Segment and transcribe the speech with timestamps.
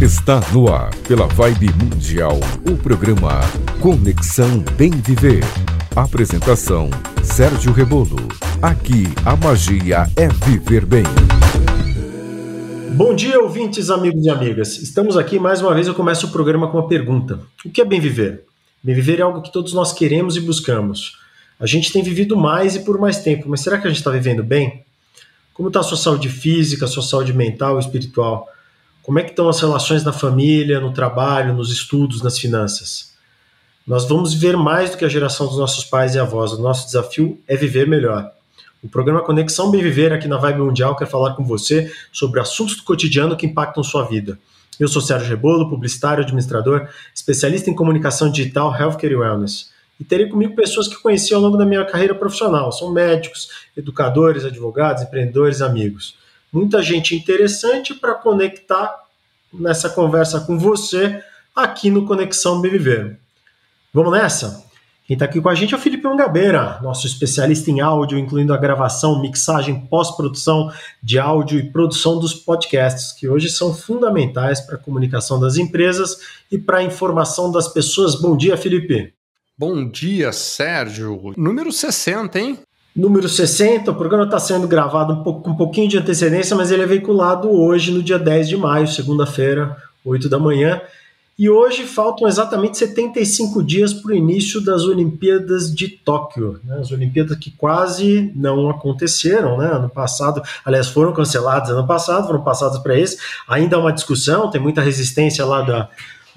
[0.00, 2.38] Está no ar, pela Vibe Mundial,
[2.70, 3.40] o programa
[3.80, 5.42] Conexão Bem Viver.
[5.96, 6.88] Apresentação:
[7.24, 8.16] Sérgio Rebolo.
[8.62, 11.02] Aqui a magia é viver bem.
[12.92, 14.78] Bom dia, ouvintes, amigos e amigas.
[14.78, 15.88] Estamos aqui mais uma vez.
[15.88, 18.44] Eu começo o programa com uma pergunta: O que é bem viver?
[18.80, 21.18] Bem viver é algo que todos nós queremos e buscamos.
[21.58, 24.12] A gente tem vivido mais e por mais tempo, mas será que a gente está
[24.12, 24.84] vivendo bem?
[25.52, 28.48] Como está a sua saúde física, a sua saúde mental e espiritual?
[29.08, 33.14] Como é que estão as relações na família, no trabalho, nos estudos, nas finanças?
[33.86, 36.52] Nós vamos viver mais do que a geração dos nossos pais e avós.
[36.52, 38.30] O nosso desafio é viver melhor.
[38.82, 42.76] O programa Conexão Bem Viver aqui na Vibe Mundial quer falar com você sobre assuntos
[42.76, 44.38] do cotidiano que impactam sua vida.
[44.78, 49.70] Eu sou Sérgio Rebolo, publicitário, administrador, especialista em comunicação digital, healthcare e wellness.
[49.98, 52.70] E terei comigo pessoas que conheci ao longo da minha carreira profissional.
[52.72, 56.17] São médicos, educadores, advogados, empreendedores, amigos
[56.52, 58.94] muita gente interessante para conectar
[59.52, 61.22] nessa conversa com você
[61.54, 63.16] aqui no Conexão BVV.
[63.92, 64.68] Vamos nessa?
[65.08, 68.52] Quem está aqui com a gente é o Felipe Mangabeira, nosso especialista em áudio, incluindo
[68.52, 70.70] a gravação, mixagem, pós-produção
[71.02, 76.18] de áudio e produção dos podcasts, que hoje são fundamentais para a comunicação das empresas
[76.52, 78.20] e para a informação das pessoas.
[78.20, 79.14] Bom dia, Felipe.
[79.56, 81.32] Bom dia, Sérgio.
[81.38, 82.58] Número 60, hein?
[82.98, 83.92] Número 60.
[83.92, 86.86] O programa está sendo gravado um pouco, com um pouquinho de antecedência, mas ele é
[86.86, 90.80] veiculado hoje, no dia 10 de maio, segunda-feira, 8 da manhã.
[91.38, 96.58] E hoje faltam exatamente 75 dias para o início das Olimpíadas de Tóquio.
[96.64, 96.78] Né?
[96.80, 99.66] As Olimpíadas que quase não aconteceram né?
[99.66, 103.18] ano passado, aliás, foram canceladas ano passado, foram passadas para esse.
[103.46, 105.88] Ainda há uma discussão, tem muita resistência lá da,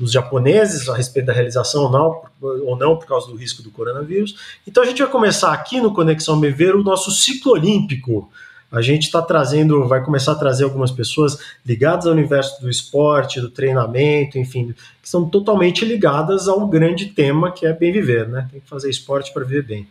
[0.02, 3.70] dos japoneses a respeito da realização ou não, ou não por causa do risco do
[3.70, 4.36] coronavírus.
[4.68, 8.28] Então a gente vai começar aqui no Conexão Mever o nosso ciclo olímpico.
[8.72, 13.40] A gente está trazendo, vai começar a trazer algumas pessoas ligadas ao universo do esporte,
[13.40, 18.48] do treinamento, enfim, que são totalmente ligadas ao grande tema que é bem viver, né?
[18.52, 19.88] Tem que fazer esporte para viver bem.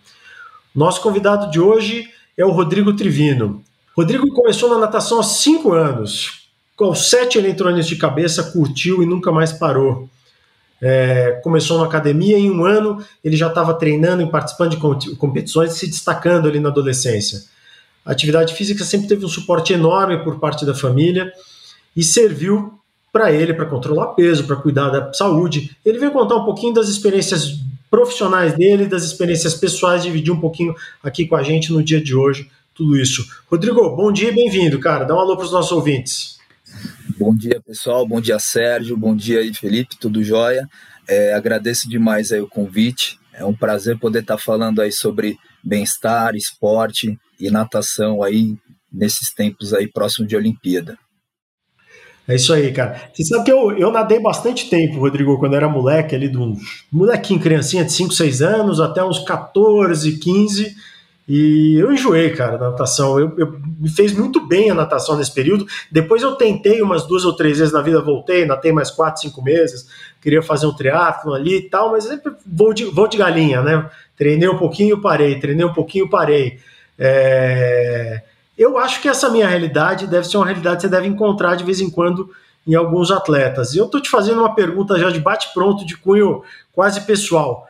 [0.75, 3.63] Nosso convidado de hoje é o Rodrigo Trivino.
[3.97, 6.40] Rodrigo começou na natação há cinco anos,
[6.81, 10.09] com sete eletrônicos de cabeça, curtiu e nunca mais parou.
[10.81, 15.75] É, começou na academia em um ano ele já estava treinando e participando de competições
[15.75, 17.43] e se destacando ali na adolescência.
[18.03, 21.31] A atividade física sempre teve um suporte enorme por parte da família
[21.95, 22.73] e serviu
[23.13, 25.77] para ele para controlar peso, para cuidar da saúde.
[25.85, 27.59] Ele veio contar um pouquinho das experiências
[27.91, 32.17] profissionais dele, das experiências pessoais, dividir um pouquinho aqui com a gente no dia de
[32.17, 33.23] hoje, tudo isso.
[33.51, 35.05] Rodrigo, bom dia e bem-vindo, cara.
[35.05, 36.40] Dá um alô para os nossos ouvintes.
[37.21, 38.09] Bom dia, pessoal.
[38.09, 38.97] Bom dia, Sérgio.
[38.97, 39.95] Bom dia aí, Felipe.
[39.95, 40.67] Tudo jóia?
[41.07, 43.19] É, agradeço demais aí o convite.
[43.35, 48.57] É um prazer poder estar falando aí sobre bem-estar, esporte e natação aí
[48.91, 50.97] nesses tempos aí próximos de Olimpíada.
[52.27, 53.11] É isso aí, cara.
[53.13, 56.57] Você sabe que eu, eu nadei bastante tempo, Rodrigo, quando era moleque, ali de um
[56.91, 60.75] molequinho, criancinha de 5, 6 anos, até uns 14, 15
[61.33, 63.17] e eu enjoei, cara, da natação.
[63.21, 65.65] Eu, eu, me fez muito bem a natação nesse período.
[65.89, 69.41] Depois eu tentei umas duas ou três vezes na vida, voltei, natei mais quatro, cinco
[69.41, 69.87] meses.
[70.21, 72.09] Queria fazer um triatlo ali e tal, mas
[72.45, 73.89] vou de, vou de galinha, né?
[74.17, 75.39] Treinei um pouquinho, parei.
[75.39, 76.59] Treinei um pouquinho, parei.
[76.99, 78.23] É...
[78.59, 81.63] Eu acho que essa minha realidade deve ser uma realidade que você deve encontrar de
[81.63, 82.29] vez em quando
[82.67, 83.73] em alguns atletas.
[83.73, 86.43] E eu tô te fazendo uma pergunta já de bate-pronto, de cunho
[86.73, 87.69] quase pessoal.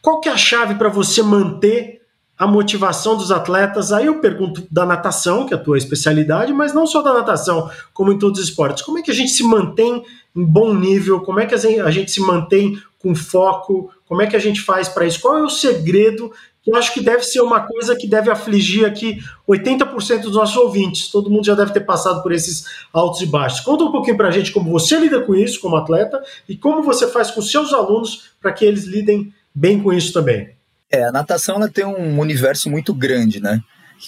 [0.00, 2.05] Qual que é a chave para você manter
[2.38, 3.92] a motivação dos atletas.
[3.92, 7.70] Aí eu pergunto da natação, que é a tua especialidade, mas não só da natação,
[7.94, 8.82] como em todos os esportes.
[8.82, 10.04] Como é que a gente se mantém
[10.34, 11.20] em bom nível?
[11.20, 13.90] Como é que a gente se mantém com foco?
[14.06, 15.20] Como é que a gente faz para isso?
[15.20, 16.30] Qual é o segredo?
[16.62, 19.18] Que eu acho que deve ser uma coisa que deve afligir aqui
[19.48, 21.08] 80% dos nossos ouvintes.
[21.08, 23.60] Todo mundo já deve ter passado por esses altos e baixos.
[23.60, 26.82] Conta um pouquinho para a gente como você lida com isso como atleta e como
[26.82, 30.55] você faz com seus alunos para que eles lidem bem com isso também.
[30.96, 33.60] É, a natação ela tem um universo muito grande, né?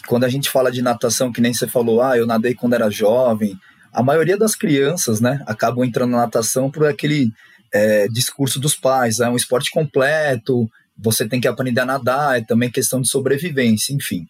[0.06, 2.90] Quando a gente fala de natação, que nem você falou, ah, eu nadei quando era
[2.90, 3.58] jovem,
[3.92, 7.30] a maioria das crianças, né, acabam entrando na natação por aquele
[7.72, 12.44] é, discurso dos pais, é um esporte completo, você tem que aprender a nadar, é
[12.44, 14.26] também questão de sobrevivência, enfim.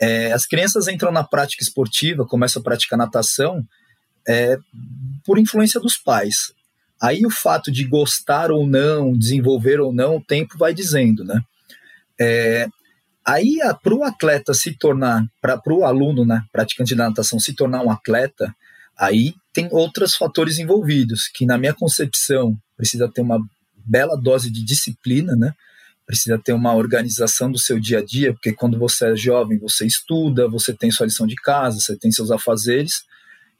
[0.00, 3.62] É, as crianças entram na prática esportiva, começam a praticar natação
[4.26, 4.56] é,
[5.24, 6.52] por influência dos pais.
[7.00, 11.42] Aí o fato de gostar ou não, desenvolver ou não, o tempo vai dizendo, né?
[12.22, 12.68] É,
[13.26, 17.82] aí, para o atleta se tornar, para o aluno, né, praticante da natação, se tornar
[17.82, 18.54] um atleta,
[18.96, 23.38] aí tem outros fatores envolvidos, que na minha concepção precisa ter uma
[23.84, 25.52] bela dose de disciplina, né?
[26.06, 29.86] Precisa ter uma organização do seu dia a dia, porque quando você é jovem, você
[29.86, 33.02] estuda, você tem sua lição de casa, você tem seus afazeres,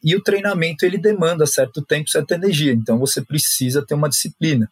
[0.04, 4.68] e o treinamento ele demanda certo tempo, certa energia, então você precisa ter uma disciplina.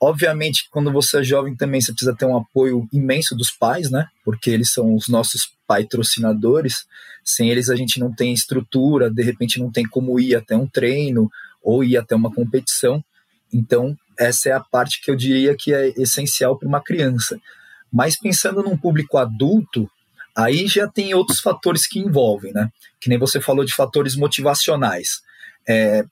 [0.00, 4.06] Obviamente, quando você é jovem também você precisa ter um apoio imenso dos pais, né?
[4.24, 6.86] Porque eles são os nossos patrocinadores.
[7.24, 10.66] Sem eles a gente não tem estrutura, de repente não tem como ir até um
[10.66, 11.28] treino
[11.62, 13.02] ou ir até uma competição.
[13.52, 17.40] Então, essa é a parte que eu diria que é essencial para uma criança.
[17.92, 19.90] Mas pensando num público adulto,
[20.36, 22.68] aí já tem outros fatores que envolvem, né?
[23.00, 25.20] Que nem você falou de fatores motivacionais.
[25.66, 26.04] É,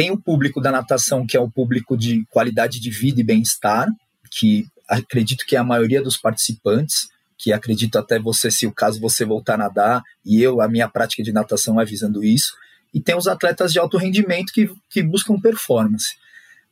[0.00, 3.86] tem o público da natação, que é o público de qualidade de vida e bem-estar,
[4.30, 8.98] que acredito que é a maioria dos participantes, que acredito até você, se o caso
[8.98, 12.54] você voltar a nadar, e eu, a minha prática de natação é visando isso.
[12.94, 16.16] E tem os atletas de alto rendimento que, que buscam performance.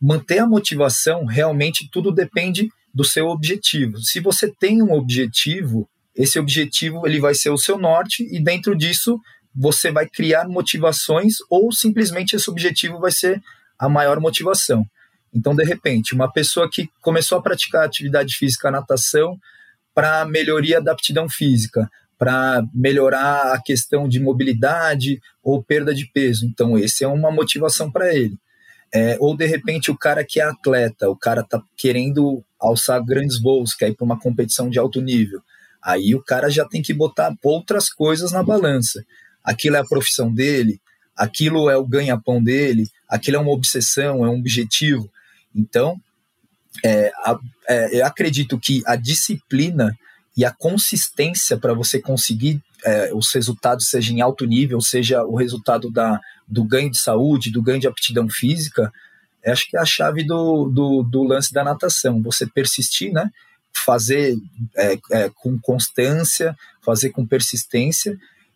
[0.00, 3.98] Manter a motivação, realmente tudo depende do seu objetivo.
[3.98, 5.86] Se você tem um objetivo,
[6.16, 9.20] esse objetivo ele vai ser o seu norte e dentro disso
[9.58, 13.42] você vai criar motivações ou simplesmente esse objetivo vai ser
[13.76, 14.86] a maior motivação.
[15.34, 19.36] Então, de repente, uma pessoa que começou a praticar atividade física, natação,
[19.92, 26.46] para melhoria da aptidão física, para melhorar a questão de mobilidade ou perda de peso.
[26.46, 28.36] Então, esse é uma motivação para ele.
[28.94, 33.38] É, ou de repente o cara que é atleta, o cara tá querendo alçar grandes
[33.40, 35.42] voos, quer ir para uma competição de alto nível.
[35.82, 39.04] Aí o cara já tem que botar outras coisas na balança
[39.48, 40.78] aquilo é a profissão dele,
[41.16, 45.10] aquilo é o ganha-pão dele, aquilo é uma obsessão, é um objetivo.
[45.54, 45.98] Então,
[46.84, 49.96] é, a, é, eu acredito que a disciplina
[50.36, 55.34] e a consistência para você conseguir é, os resultados, seja em alto nível, seja o
[55.34, 58.92] resultado da, do ganho de saúde, do ganho de aptidão física,
[59.46, 62.22] acho que é a chave do, do, do lance da natação.
[62.22, 63.30] Você persistir, né?
[63.72, 64.36] fazer
[64.76, 66.54] é, é, com constância,
[66.84, 68.14] fazer com persistência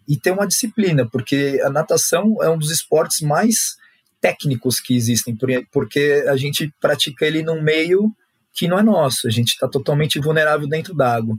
[0.08, 3.76] e ter uma disciplina, porque a natação é um dos esportes mais
[4.20, 5.36] técnicos que existem,
[5.70, 8.12] porque a gente pratica ele num meio
[8.52, 11.36] que não é nosso, a gente está totalmente vulnerável dentro d'água.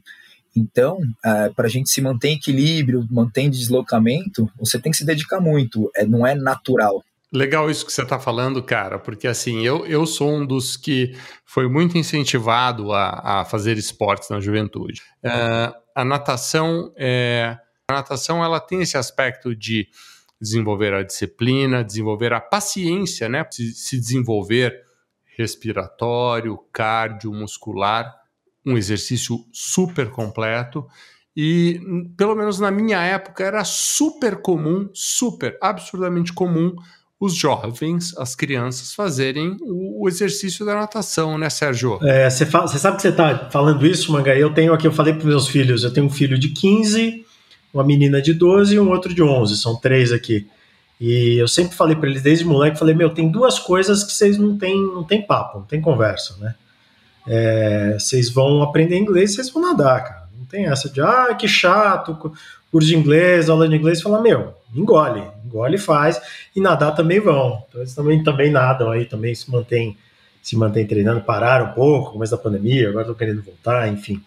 [0.56, 4.98] Então, é, para a gente se manter em equilíbrio, manter em deslocamento, você tem que
[4.98, 7.04] se dedicar muito, é, não é natural.
[7.32, 11.16] Legal isso que você está falando, cara, porque assim, eu, eu sou um dos que
[11.46, 15.02] foi muito incentivado a, a fazer esportes na juventude.
[15.24, 17.58] Uh, a natação é
[17.94, 19.88] natação ela tem esse aspecto de
[20.40, 23.46] desenvolver a disciplina, desenvolver a paciência, né?
[23.50, 24.84] Se, se desenvolver
[25.38, 28.14] respiratório, cardio, muscular,
[28.66, 30.86] um exercício super completo.
[31.36, 31.82] E,
[32.16, 36.76] pelo menos na minha época, era super comum, super, absurdamente comum,
[37.20, 41.98] os jovens, as crianças, fazerem o, o exercício da natação, né, Sérgio?
[42.04, 44.36] É, você sabe que você está falando isso, Manga?
[44.36, 47.26] Eu tenho aqui, eu falei para meus filhos, eu tenho um filho de 15
[47.74, 50.48] uma menina de 12 e um outro de 11, são três aqui.
[51.00, 54.38] E eu sempre falei para eles desde moleque, falei, meu, tem duas coisas que vocês
[54.38, 56.56] não tem, não tem papo, não tem conversa, né?
[57.28, 60.30] É, vocês vão aprender inglês, vocês vão nadar, cara.
[60.38, 62.16] Não tem essa de, ah, que chato,
[62.72, 66.22] curso de inglês, aula de inglês, fala, meu, engole, engole e faz,
[66.56, 67.64] e nadar também vão.
[67.68, 69.98] Então eles também, também nadam aí, também se mantém
[70.44, 74.22] se mantém treinando, pararam um pouco, começo da pandemia, agora estão querendo voltar, enfim.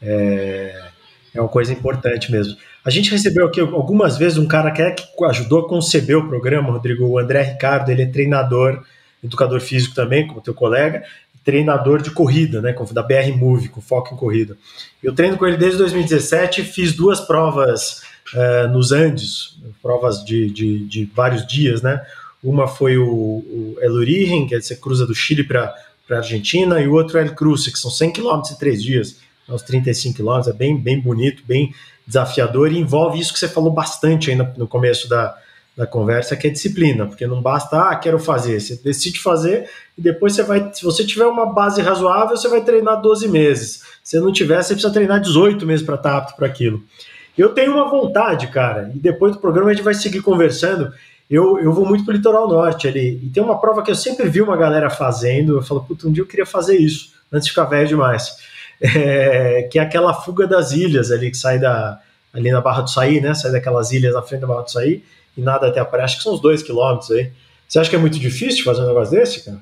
[0.00, 0.90] É,
[1.34, 2.56] é uma coisa importante mesmo.
[2.86, 6.28] A gente recebeu aqui algumas vezes um cara que, é, que ajudou a conceber o
[6.28, 8.80] programa, Rodrigo, o André Ricardo, ele é treinador,
[9.24, 11.02] educador físico também, como teu colega,
[11.44, 14.56] treinador de corrida, né, da BR Move, com foco em corrida.
[15.02, 20.86] Eu treino com ele desde 2017, fiz duas provas uh, nos Andes, provas de, de,
[20.86, 22.00] de, vários dias, né?
[22.40, 25.74] Uma foi o, o El Origen, que é você cruza do Chile para
[26.08, 29.16] a Argentina, e o outro é El Cruce, que são 100 km em três dias
[29.48, 31.74] aos 35 quilômetros, é bem, bem bonito, bem
[32.06, 35.36] desafiador e envolve isso que você falou bastante aí no, começo da,
[35.76, 40.00] da conversa, que é disciplina, porque não basta, ah, quero fazer, você decide fazer e
[40.00, 43.82] depois você vai, se você tiver uma base razoável, você vai treinar 12 meses.
[44.04, 46.82] Se não tiver, você precisa treinar 18 meses para estar apto para aquilo.
[47.36, 50.92] Eu tenho uma vontade, cara, e depois do programa a gente vai seguir conversando.
[51.28, 53.96] Eu, eu vou muito para o litoral norte ali, e tem uma prova que eu
[53.96, 55.56] sempre vi uma galera fazendo.
[55.56, 58.36] Eu falo, puta, um dia eu queria fazer isso, antes de ficar velho demais
[58.80, 62.00] é, que é aquela fuga das ilhas ali, que sai da,
[62.32, 63.34] ali na Barra do Saí, né?
[63.34, 65.02] Sai daquelas ilhas na frente da Barra do Saí
[65.36, 66.04] e nada até a praia.
[66.04, 67.32] Acho que são uns dois quilômetros aí.
[67.68, 69.60] Você acha que é muito difícil fazer um negócio desse, cara?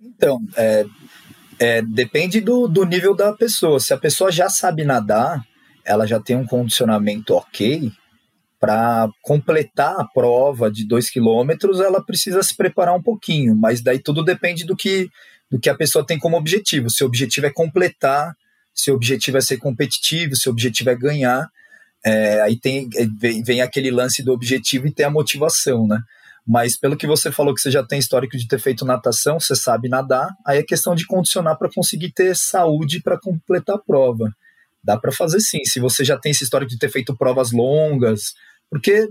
[0.00, 0.84] Então, é,
[1.58, 3.80] é, depende do, do nível da pessoa.
[3.80, 5.42] Se a pessoa já sabe nadar,
[5.84, 7.90] ela já tem um condicionamento ok,
[8.60, 13.98] para completar a prova de dois quilômetros, ela precisa se preparar um pouquinho, mas daí
[13.98, 15.08] tudo depende do que
[15.50, 16.88] do que a pessoa tem como objetivo.
[16.88, 18.34] Se o objetivo é completar,
[18.74, 21.48] se o objetivo é ser competitivo, se o objetivo é ganhar.
[22.04, 26.00] é, aí tem, é, vem, vem aquele lance do objetivo e tem a motivação, né?
[26.46, 29.54] Mas pelo que você falou que você já tem histórico de ter feito natação, você
[29.54, 34.34] sabe nadar, aí é questão de condicionar para conseguir ter saúde para completar a prova.
[34.82, 38.34] Dá para fazer sim, se você já tem esse histórico de ter feito provas longas,
[38.70, 39.08] porque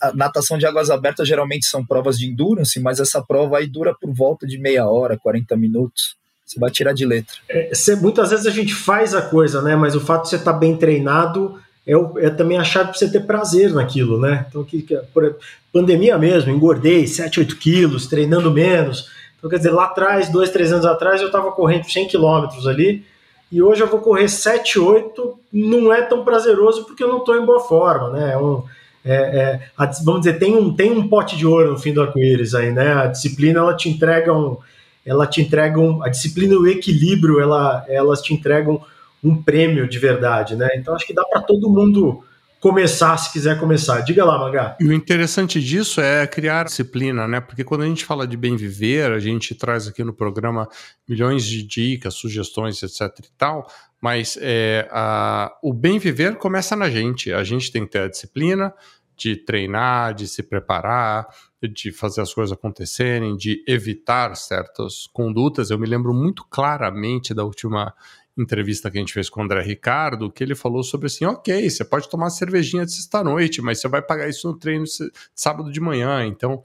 [0.00, 3.94] a natação de águas abertas geralmente são provas de endurance, mas essa prova aí dura
[3.94, 6.14] por volta de meia hora, 40 minutos.
[6.46, 7.34] Você vai tirar de letra.
[7.48, 9.76] É, muitas vezes a gente faz a coisa, né?
[9.76, 12.90] Mas o fato de você estar tá bem treinado é, o, é também a chave
[12.90, 14.46] para você ter prazer naquilo, né?
[14.48, 15.36] Então, que, que, por
[15.72, 19.08] pandemia mesmo, engordei 7, 8 quilos, treinando menos.
[19.38, 23.04] Então, quer dizer, lá atrás, dois, três anos atrás, eu estava correndo 100 quilômetros ali,
[23.50, 27.36] e hoje eu vou correr 7, 8, não é tão prazeroso porque eu não estou
[27.36, 28.32] em boa forma, né?
[28.32, 28.62] É um,
[29.04, 29.60] é, é,
[30.04, 32.92] vamos dizer, tem um, tem um pote de ouro no fim do arco-íris aí, né?
[32.92, 34.58] A disciplina, ela te entrega um,
[35.04, 38.80] ela te entrega um, a disciplina e o equilíbrio, ela, elas te entregam
[39.22, 40.68] um prêmio de verdade, né?
[40.76, 42.22] Então acho que dá para todo mundo
[42.60, 44.02] começar se quiser começar.
[44.02, 44.76] Diga lá, Magá.
[44.78, 47.40] E o interessante disso é criar disciplina, né?
[47.40, 50.68] Porque quando a gente fala de bem viver, a gente traz aqui no programa
[51.08, 53.66] milhões de dicas, sugestões, etc e tal,
[54.00, 57.32] mas é, a, o bem viver começa na gente.
[57.32, 58.72] A gente tem que ter a disciplina
[59.16, 61.26] de treinar, de se preparar,
[61.62, 65.70] de fazer as coisas acontecerem, de evitar certas condutas.
[65.70, 67.94] Eu me lembro muito claramente da última
[68.38, 71.68] entrevista que a gente fez com o André Ricardo, que ele falou sobre assim, ok,
[71.68, 74.90] você pode tomar cervejinha de sexta-noite, mas você vai pagar isso no treino de
[75.34, 76.62] sábado de manhã, então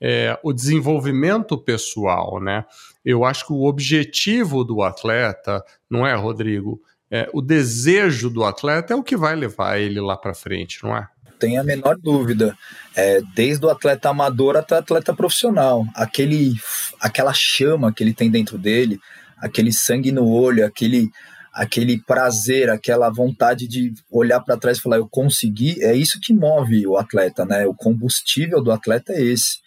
[0.00, 2.64] é, o desenvolvimento pessoal, né?
[3.04, 6.80] Eu acho que o objetivo do atleta, não é, Rodrigo?
[7.10, 10.96] É, o desejo do atleta é o que vai levar ele lá para frente, não
[10.96, 11.08] é?
[11.38, 12.56] Tem a menor dúvida.
[12.94, 15.86] É, desde o atleta amador até o atleta profissional.
[15.94, 16.54] Aquele,
[17.00, 18.98] aquela chama que ele tem dentro dele,
[19.38, 21.10] aquele sangue no olho, aquele
[21.56, 26.34] aquele prazer, aquela vontade de olhar para trás e falar eu consegui, é isso que
[26.34, 27.66] move o atleta, né?
[27.66, 29.58] O combustível do atleta é esse.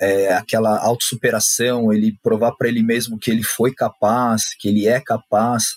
[0.00, 5.00] É aquela autossuperação, ele provar para ele mesmo que ele foi capaz, que ele é
[5.00, 5.76] capaz.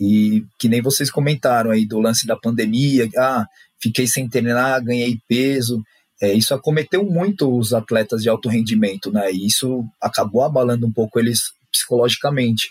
[0.00, 3.46] E que nem vocês comentaram aí do lance da pandemia, ah,
[3.80, 5.80] fiquei sem treinar, ganhei peso.
[6.20, 9.30] É, isso acometeu muito os atletas de alto rendimento, né?
[9.30, 12.68] E isso acabou abalando um pouco eles psicologicamente.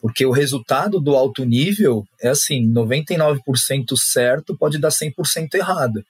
[0.00, 3.38] Porque o resultado do alto nível é assim, 99%
[3.96, 6.02] certo pode dar 100% errado.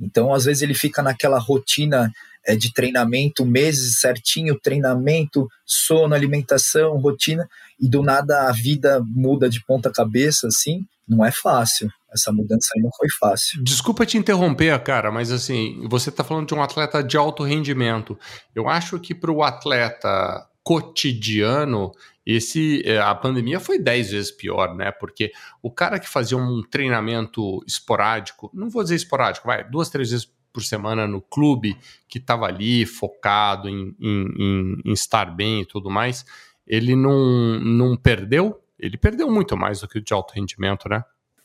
[0.00, 2.10] Então, às vezes ele fica naquela rotina
[2.46, 7.48] é, de treinamento, meses certinho, treinamento, sono, alimentação, rotina,
[7.80, 11.88] e do nada a vida muda de ponta cabeça, assim, não é fácil.
[12.12, 13.62] Essa mudança aí não foi fácil.
[13.64, 18.18] Desculpa te interromper, cara, mas assim, você está falando de um atleta de alto rendimento.
[18.54, 21.92] Eu acho que para o atleta cotidiano,
[22.24, 24.92] esse é, a pandemia foi dez vezes pior, né?
[24.92, 30.10] Porque o cara que fazia um treinamento esporádico, não vou dizer esporádico, vai, duas, três
[30.10, 31.76] vezes por semana no clube,
[32.08, 36.24] que estava ali focado em, em, em, em, estar bem e tudo mais,
[36.66, 38.62] ele não, não perdeu?
[38.78, 41.02] Ele perdeu muito mais do que o de alto rendimento, né?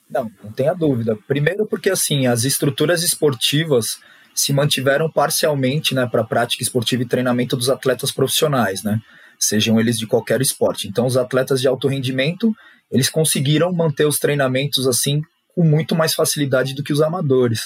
[0.09, 1.17] Não, não tenha dúvida.
[1.27, 3.99] Primeiro porque assim, as estruturas esportivas
[4.37, 9.01] se mantiveram parcialmente né, para a prática esportiva e treinamento dos atletas profissionais, né?
[9.39, 10.87] Sejam eles de qualquer esporte.
[10.87, 12.55] Então, os atletas de alto rendimento,
[12.91, 15.21] eles conseguiram manter os treinamentos assim
[15.55, 17.61] com muito mais facilidade do que os amadores.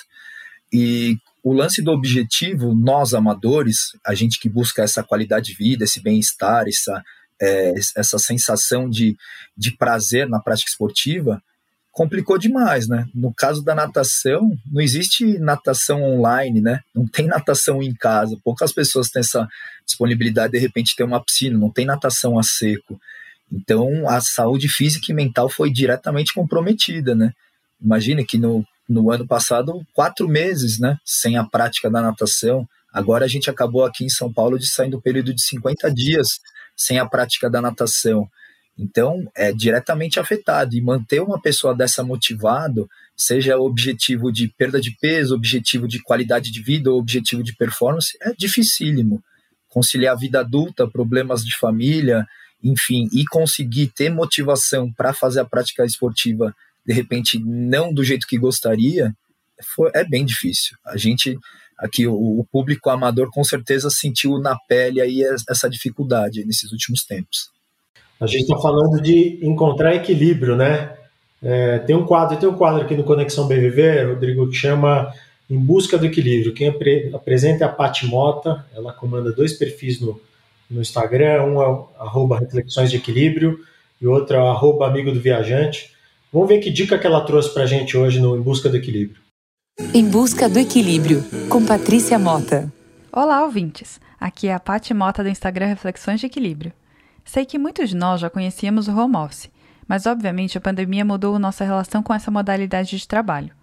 [0.72, 5.84] E o lance do objetivo, nós amadores, a gente que busca essa qualidade de vida,
[5.84, 7.04] esse bem-estar, essa,
[7.42, 9.18] é, essa sensação de,
[9.58, 11.42] de prazer na prática esportiva,
[11.92, 13.06] complicou demais, né?
[13.14, 16.80] No caso da natação, não existe natação online, né?
[16.96, 18.38] Não tem natação em casa.
[18.44, 19.48] Poucas pessoas têm essa
[19.86, 23.00] disponibilidade de, repente ter uma piscina, não tem natação a seco.
[23.52, 27.34] Então, a saúde física e mental foi diretamente comprometida, né?
[27.82, 30.98] Imagine que no, no ano passado, quatro meses, né?
[31.04, 32.68] Sem a prática da natação.
[32.94, 36.28] Agora a gente acabou aqui em São Paulo de sair do período de 50 dias
[36.76, 38.30] sem a prática da natação.
[38.78, 40.76] Então, é diretamente afetado.
[40.76, 46.52] E manter uma pessoa dessa motivado, seja objetivo de perda de peso, objetivo de qualidade
[46.52, 49.22] de vida ou objetivo de performance, é dificílimo.
[49.70, 52.26] Conciliar a vida adulta, problemas de família,
[52.64, 56.54] enfim, e conseguir ter motivação para fazer a prática esportiva,
[56.86, 59.14] de repente, não do jeito que gostaria,
[59.76, 60.76] foi, é bem difícil.
[60.86, 61.38] A gente,
[61.78, 67.04] aqui, o, o público amador, com certeza sentiu na pele aí essa dificuldade nesses últimos
[67.04, 67.50] tempos.
[68.22, 70.94] A gente está falando de encontrar equilíbrio, né?
[71.42, 75.12] É, tem um quadro, tem um quadro aqui no Conexão Bem Viver, Rodrigo, que chama
[75.50, 76.54] Em Busca do Equilíbrio.
[76.54, 80.22] Quem apre, apresenta é a Pati Mota, ela comanda dois perfis no,
[80.70, 83.60] no Instagram, um é arroba Reflexões de Equilíbrio
[84.00, 85.90] e outro é arroba Amigo do Viajante.
[86.32, 88.78] Vamos ver que dica que ela trouxe para a gente hoje no Em Busca do
[88.78, 89.20] Equilíbrio.
[89.96, 92.72] Em busca do equilíbrio, com Patrícia Mota.
[93.12, 94.00] Olá, ouvintes.
[94.20, 96.72] Aqui é a Paty Mota do Instagram Reflexões de Equilíbrio.
[97.24, 99.50] Sei que muitos de nós já conhecíamos o home office,
[99.88, 103.54] mas obviamente a pandemia mudou nossa relação com essa modalidade de trabalho.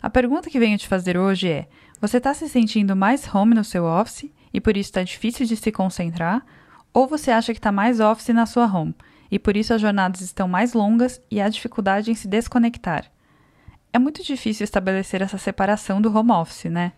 [0.00, 1.68] A pergunta que venho te fazer hoje é:
[2.00, 5.56] você está se sentindo mais home no seu office e por isso está difícil de
[5.56, 6.44] se concentrar?
[6.92, 8.94] Ou você acha que está mais office na sua home
[9.30, 13.10] e por isso as jornadas estão mais longas e há dificuldade em se desconectar?
[13.92, 16.92] É muito difícil estabelecer essa separação do home office, né?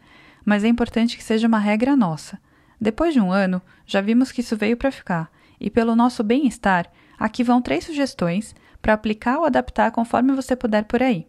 [0.45, 2.38] Mas é importante que seja uma regra nossa.
[2.80, 5.30] Depois de um ano, já vimos que isso veio para ficar,
[5.61, 10.85] e pelo nosso bem-estar, aqui vão três sugestões para aplicar ou adaptar conforme você puder
[10.85, 11.26] por aí.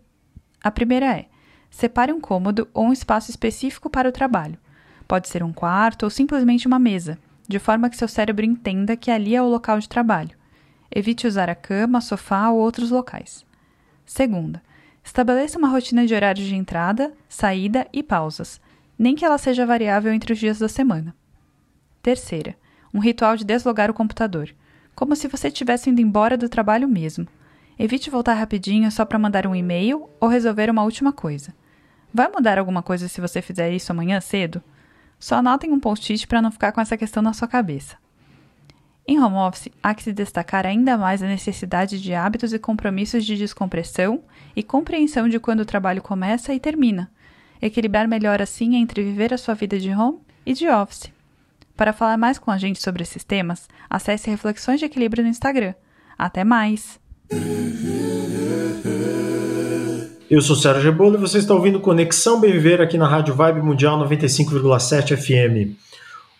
[0.63, 1.27] A primeira é:
[1.69, 4.57] separe um cômodo ou um espaço específico para o trabalho.
[5.07, 9.11] Pode ser um quarto ou simplesmente uma mesa, de forma que seu cérebro entenda que
[9.11, 10.37] ali é o local de trabalho.
[10.89, 13.45] Evite usar a cama, sofá ou outros locais.
[14.05, 14.61] Segunda,
[15.03, 18.61] Estabeleça uma rotina de horários de entrada, saída e pausas,
[18.97, 21.15] nem que ela seja variável entre os dias da semana.
[22.01, 22.55] Terceira,
[22.93, 24.49] um ritual de deslogar o computador,
[24.95, 27.27] como se você estivesse indo embora do trabalho mesmo.
[27.77, 31.53] Evite voltar rapidinho só para mandar um e-mail ou resolver uma última coisa.
[32.13, 34.61] Vai mudar alguma coisa se você fizer isso amanhã cedo?
[35.19, 37.95] Só anotem um post-it para não ficar com essa questão na sua cabeça.
[39.07, 43.25] Em home office, há que se destacar ainda mais a necessidade de hábitos e compromissos
[43.25, 44.23] de descompressão
[44.55, 47.11] e compreensão de quando o trabalho começa e termina.
[47.61, 51.11] Equilibrar melhor assim entre viver a sua vida de home e de office.
[51.81, 55.73] Para falar mais com a gente sobre esses temas, acesse Reflexões de Equilíbrio no Instagram.
[56.15, 56.99] Até mais!
[60.29, 63.63] Eu sou Sérgio Rebolo e você está ouvindo Conexão Bem Viver aqui na Rádio Vibe
[63.63, 65.75] Mundial 95,7 FM.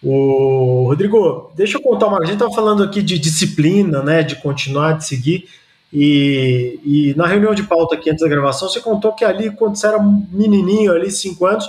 [0.03, 2.19] O Rodrigo, deixa eu contar uma.
[2.19, 4.21] A gente estava falando aqui de disciplina, né?
[4.21, 5.49] De continuar, de seguir.
[5.91, 9.75] E, e, na reunião de pauta aqui antes da gravação, você contou que ali, quando
[9.75, 11.67] você era menininho, ali, 5 anos,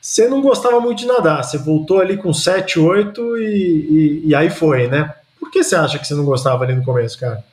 [0.00, 1.44] você não gostava muito de nadar.
[1.44, 5.14] Você voltou ali com 7, 8 e, e, e, aí foi, né?
[5.38, 7.44] Por que você acha que você não gostava ali no começo, cara?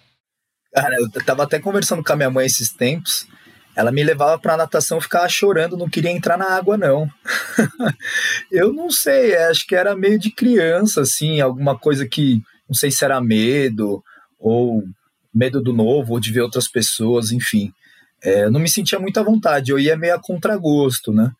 [0.73, 3.27] Cara, eu tava até conversando com a minha mãe esses tempos.
[3.75, 7.07] Ela me levava pra natação, ficava chorando, não queria entrar na água, não.
[8.51, 12.89] eu não sei, acho que era meio de criança, assim, alguma coisa que, não sei
[12.89, 14.03] se era medo,
[14.39, 14.83] ou
[15.33, 17.71] medo do novo, ou de ver outras pessoas, enfim.
[18.23, 21.31] É, eu não me sentia muito à vontade, eu ia meio a contragosto, né?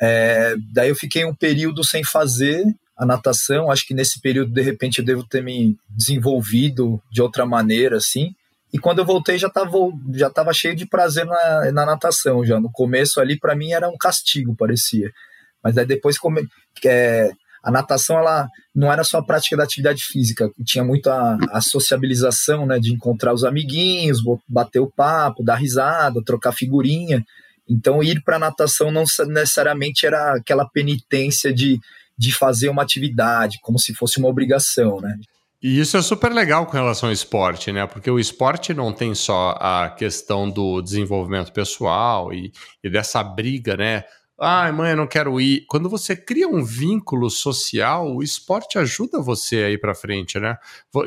[0.00, 2.64] É, daí eu fiquei um período sem fazer
[2.96, 7.46] a natação, acho que nesse período, de repente, eu devo ter me desenvolvido de outra
[7.46, 8.34] maneira, assim,
[8.72, 9.70] e quando eu voltei, já estava
[10.12, 12.44] já tava cheio de prazer na, na natação.
[12.44, 15.10] já No começo ali, para mim, era um castigo, parecia.
[15.62, 16.46] Mas aí depois, come,
[16.84, 17.30] é,
[17.64, 21.60] a natação ela não era só a prática da atividade física, tinha muito a, a
[21.60, 27.24] sociabilização, né, de encontrar os amiguinhos, bater o papo, dar risada, trocar figurinha.
[27.68, 31.78] Então, ir para a natação não necessariamente era aquela penitência de,
[32.16, 35.16] de fazer uma atividade, como se fosse uma obrigação, né?
[35.60, 37.84] E isso é super legal com relação ao esporte, né?
[37.86, 42.52] Porque o esporte não tem só a questão do desenvolvimento pessoal e,
[42.82, 44.04] e dessa briga, né?
[44.40, 45.64] Ai, mãe, eu não quero ir.
[45.66, 50.56] Quando você cria um vínculo social, o esporte ajuda você a ir para frente, né?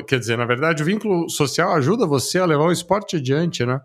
[0.06, 3.80] Quer dizer, na verdade, o vínculo social ajuda você a levar o esporte adiante, né?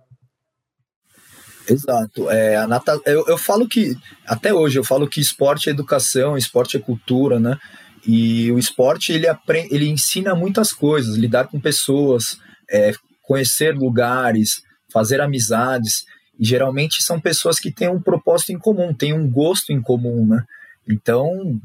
[1.70, 2.30] Exato.
[2.30, 3.00] É, a nata...
[3.06, 7.40] eu, eu falo que, até hoje, eu falo que esporte é educação, esporte é cultura,
[7.40, 7.58] né?
[8.06, 12.38] E o esporte ele, aprende, ele ensina muitas coisas, lidar com pessoas,
[12.70, 16.06] é, conhecer lugares, fazer amizades.
[16.40, 20.26] E geralmente são pessoas que têm um propósito em comum, têm um gosto em comum,
[20.26, 20.44] né?
[20.90, 21.60] Então,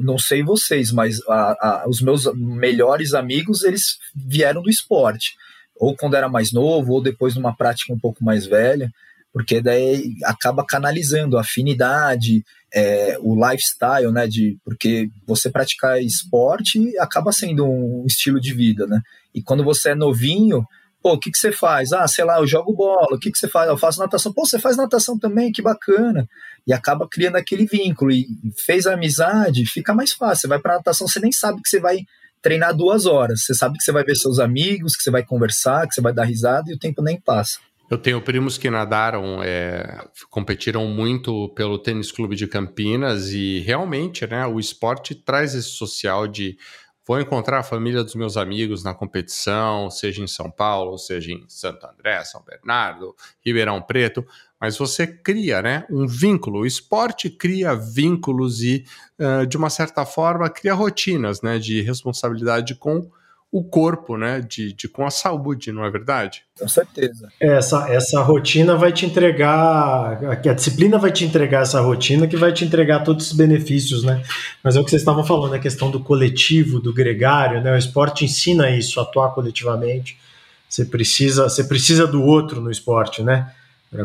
[0.00, 5.34] não sei vocês, mas a, a, os meus melhores amigos eles vieram do esporte,
[5.76, 8.90] ou quando era mais novo, ou depois de uma prática um pouco mais velha
[9.34, 14.28] porque daí acaba canalizando a afinidade, é, o lifestyle, né?
[14.28, 19.02] De, porque você praticar esporte acaba sendo um estilo de vida, né?
[19.34, 20.64] E quando você é novinho,
[21.02, 21.92] pô, o que, que você faz?
[21.92, 23.68] Ah, sei lá, eu jogo bola, o que, que você faz?
[23.68, 24.32] Eu faço natação.
[24.32, 26.28] Pô, você faz natação também, que bacana.
[26.64, 28.12] E acaba criando aquele vínculo.
[28.12, 28.24] E
[28.64, 30.42] fez a amizade, fica mais fácil.
[30.42, 31.98] Você vai pra natação, você nem sabe que você vai
[32.40, 33.44] treinar duas horas.
[33.44, 36.14] Você sabe que você vai ver seus amigos, que você vai conversar, que você vai
[36.14, 37.58] dar risada e o tempo nem passa.
[37.94, 44.26] Eu tenho primos que nadaram, é, competiram muito pelo Tênis Clube de Campinas e realmente,
[44.26, 46.58] né, o esporte traz esse social de
[47.06, 51.44] vou encontrar a família dos meus amigos na competição, seja em São Paulo, seja em
[51.46, 54.26] Santo André, São Bernardo, Ribeirão Preto,
[54.60, 56.62] mas você cria, né, um vínculo.
[56.62, 58.84] O esporte cria vínculos e,
[59.20, 63.08] uh, de uma certa forma, cria rotinas, né, de responsabilidade com
[63.54, 64.40] o corpo, né?
[64.40, 66.42] De, de, com a saúde, não é verdade?
[66.58, 67.28] Com certeza.
[67.38, 72.52] Essa, essa rotina vai te entregar, a disciplina vai te entregar essa rotina que vai
[72.52, 74.24] te entregar todos os benefícios, né?
[74.60, 77.72] Mas é o que vocês estavam falando, a questão do coletivo, do gregário, né?
[77.72, 80.18] O esporte ensina isso, atuar coletivamente.
[80.68, 83.52] Você precisa, você precisa do outro no esporte, né?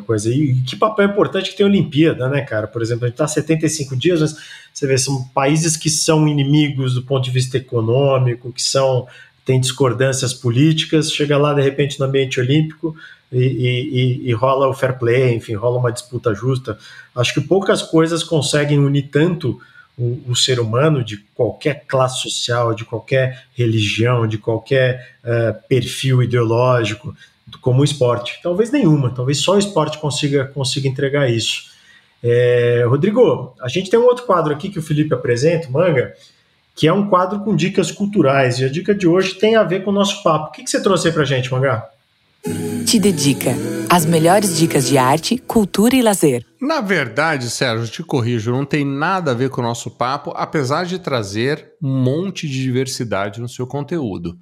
[0.05, 0.31] coisa.
[0.31, 2.67] E que papel importante que tem a Olimpíada, né, cara?
[2.67, 4.35] Por exemplo, a gente está 75 dias, mas
[4.71, 9.07] você vê, são países que são inimigos do ponto de vista econômico, que são
[9.49, 12.95] tem discordâncias políticas, chega lá de repente no ambiente olímpico
[13.31, 16.77] e, e, e, rola o fair play, enfim, rola uma disputa justa.
[17.15, 19.59] Acho que poucas coisas conseguem unir tanto
[19.97, 26.21] o, o ser humano de qualquer classe social, de qualquer religião, de qualquer uh, perfil
[26.21, 27.15] ideológico,
[27.59, 28.39] como o esporte.
[28.43, 31.71] Talvez nenhuma, talvez só o esporte consiga, consiga entregar isso.
[32.23, 36.13] É, Rodrigo, a gente tem um outro quadro aqui que o Felipe apresenta, Manga,
[36.79, 38.57] que é um quadro com dicas culturais.
[38.57, 40.47] E a dica de hoje tem a ver com o nosso papo.
[40.47, 41.89] O que, que você trouxe aí pra gente, Mangá?
[42.85, 43.53] Te dedica
[43.89, 46.45] as melhores dicas de arte, cultura e lazer.
[46.61, 50.85] Na verdade, Sérgio, te corrijo, não tem nada a ver com o nosso papo, apesar
[50.85, 54.37] de trazer um monte de diversidade no seu conteúdo.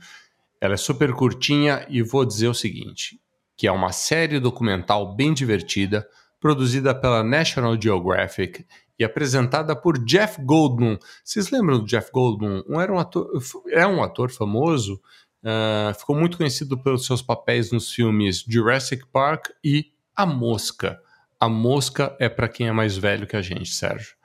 [0.61, 3.19] Ela é super curtinha e vou dizer o seguinte:
[3.57, 6.07] que é uma série documental bem divertida,
[6.39, 8.63] produzida pela National Geographic
[8.99, 10.97] e apresentada por Jeff Goldblum.
[11.23, 12.63] Vocês lembram do Jeff Goldblum?
[12.67, 13.29] Um, era um ator,
[13.69, 15.01] é um ator famoso,
[15.43, 20.99] uh, ficou muito conhecido pelos seus papéis nos filmes Jurassic Park e A Mosca.
[21.39, 24.15] A Mosca é para quem é mais velho que a gente, Sérgio.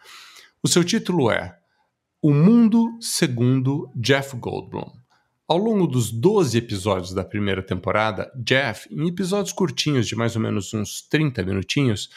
[0.62, 1.58] O seu título é
[2.22, 5.02] O Mundo Segundo Jeff Goldblum.
[5.46, 10.40] Ao longo dos 12 episódios da primeira temporada, Jeff, em episódios curtinhos de mais ou
[10.40, 12.08] menos uns 30 minutinhos,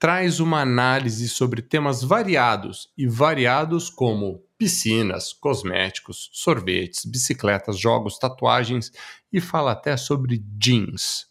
[0.00, 8.90] traz uma análise sobre temas variados e variados como piscinas, cosméticos, sorvetes, bicicletas, jogos, tatuagens
[9.30, 11.26] e fala até sobre jeans.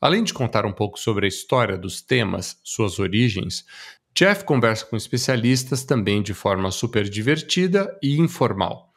[0.00, 3.64] Além de contar um pouco sobre a história dos temas, suas origens,
[4.12, 8.92] Jeff conversa com especialistas também de forma super divertida e informal.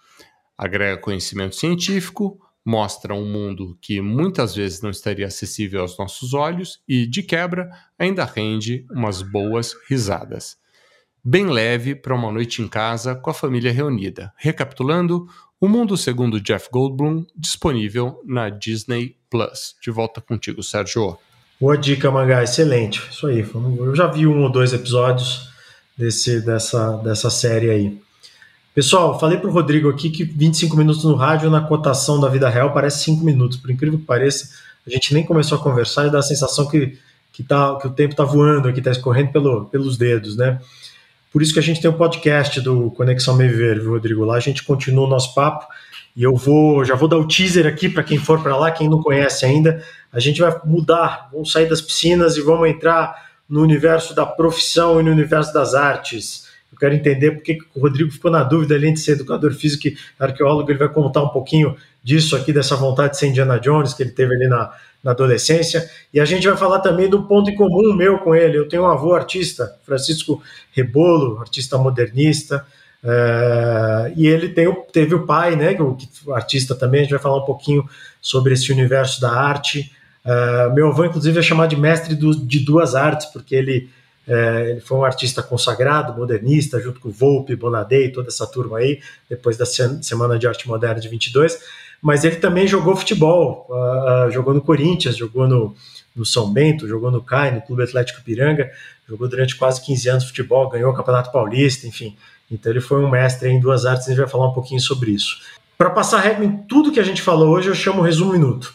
[0.57, 6.81] Agrega conhecimento científico, mostra um mundo que muitas vezes não estaria acessível aos nossos olhos
[6.85, 10.57] e, de quebra, ainda rende umas boas risadas.
[11.23, 14.33] Bem leve para uma noite em casa com a família reunida.
[14.35, 15.29] Recapitulando,
[15.61, 19.73] O Mundo Segundo Jeff Goldblum, disponível na Disney Plus.
[19.81, 21.17] De volta contigo, Sérgio.
[21.61, 23.01] Boa dica, Mangá, excelente.
[23.09, 23.49] Isso aí,
[23.79, 25.49] eu já vi um ou dois episódios
[25.97, 28.06] desse, dessa, dessa série aí.
[28.77, 32.47] Pessoal, falei para o Rodrigo aqui que 25 minutos no rádio na cotação da vida
[32.47, 33.57] real parece 5 minutos.
[33.57, 34.51] Por incrível que pareça,
[34.85, 36.95] a gente nem começou a conversar e dá a sensação que,
[37.33, 40.61] que, tá, que o tempo está voando aqui, está escorrendo pelo, pelos dedos, né?
[41.33, 44.23] Por isso que a gente tem o um podcast do Conexão Me Viver, viu, Rodrigo?
[44.23, 45.65] Lá a gente continua o nosso papo
[46.15, 48.87] e eu vou, já vou dar o teaser aqui para quem for para lá, quem
[48.87, 49.83] não conhece ainda.
[50.13, 54.99] A gente vai mudar, vamos sair das piscinas e vamos entrar no universo da profissão
[54.99, 56.45] e no universo das artes
[56.77, 59.97] eu quero entender porque o Rodrigo ficou na dúvida, além de ser educador físico e
[60.19, 64.03] arqueólogo, ele vai contar um pouquinho disso aqui, dessa vontade de ser Indiana Jones que
[64.03, 64.71] ele teve ali na,
[65.03, 65.89] na adolescência.
[66.13, 68.57] E a gente vai falar também do ponto em comum meu com ele.
[68.57, 72.65] Eu tenho um avô artista, Francisco Rebolo, artista modernista.
[73.03, 75.97] Uh, e ele tem, teve o pai, né, que o
[76.31, 77.01] artista também.
[77.01, 77.87] A gente vai falar um pouquinho
[78.21, 79.91] sobre esse universo da arte.
[80.23, 83.89] Uh, meu avô, inclusive, é chamado de mestre do, de duas artes, porque ele
[84.27, 88.99] é, ele foi um artista consagrado, modernista, junto com Volpe, Bonadei, toda essa turma aí,
[89.29, 91.57] depois da Semana de Arte Moderna de 22.
[92.01, 95.73] Mas ele também jogou futebol, uh, jogou no Corinthians, jogou no,
[96.15, 98.69] no São Bento, jogou no CAI, no Clube Atlético Piranga,
[99.07, 102.15] jogou durante quase 15 anos futebol, ganhou o Campeonato Paulista, enfim.
[102.51, 104.81] Então ele foi um mestre em duas artes e a gente vai falar um pouquinho
[104.81, 105.37] sobre isso.
[105.77, 108.73] Para passar regra em tudo que a gente falou hoje, eu chamo Resumo Minuto.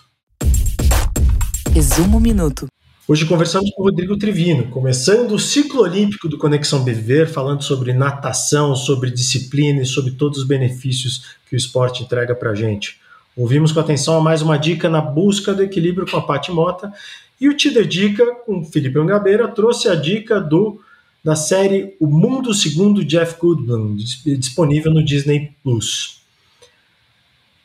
[1.73, 2.67] Resumo Minuto.
[3.13, 7.93] Hoje conversamos com o Rodrigo Trivino, começando o ciclo olímpico do Conexão Bever, falando sobre
[7.93, 12.99] natação, sobre disciplina e sobre todos os benefícios que o esporte entrega para a gente.
[13.37, 16.91] Ouvimos com atenção mais uma dica na busca do equilíbrio com a Pati Mota
[17.39, 20.81] e o Te Dedica, com Felipe Angabeira, trouxe a dica do
[21.23, 23.95] da série O Mundo Segundo Jeff Goodman,
[24.39, 26.22] disponível no Disney Plus.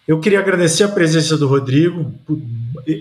[0.08, 2.13] Eu queria agradecer a presença do Rodrigo,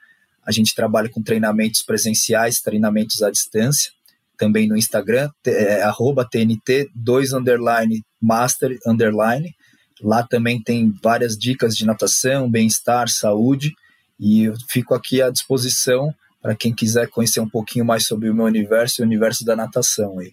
[0.46, 3.90] A gente trabalha com treinamentos presenciais, treinamentos à distância.
[4.36, 9.54] Também no Instagram, é, TNT2 underline master underline.
[10.02, 13.72] Lá também tem várias dicas de natação, bem-estar, saúde.
[14.18, 18.34] E eu fico aqui à disposição para quem quiser conhecer um pouquinho mais sobre o
[18.34, 20.32] meu universo e o universo da natação aí.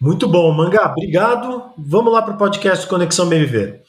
[0.00, 1.72] Muito bom, Mangá, obrigado.
[1.76, 3.82] Vamos lá para o podcast Conexão Bem Viver.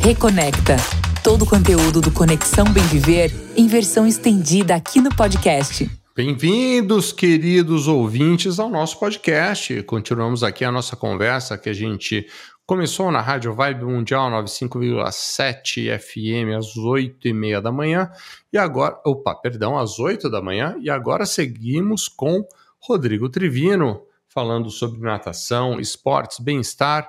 [0.00, 1.01] Reconecta.
[1.22, 5.88] Todo o conteúdo do Conexão Bem Viver em versão estendida aqui no podcast.
[6.16, 9.84] Bem-vindos, queridos ouvintes, ao nosso podcast.
[9.84, 12.26] Continuamos aqui a nossa conversa que a gente
[12.66, 18.10] começou na Rádio Vibe Mundial 95,7 FM às 8 e meia da manhã
[18.52, 22.44] e agora, opa, perdão, às 8 da manhã e agora seguimos com
[22.80, 27.08] Rodrigo Trivino falando sobre natação, esportes, bem-estar.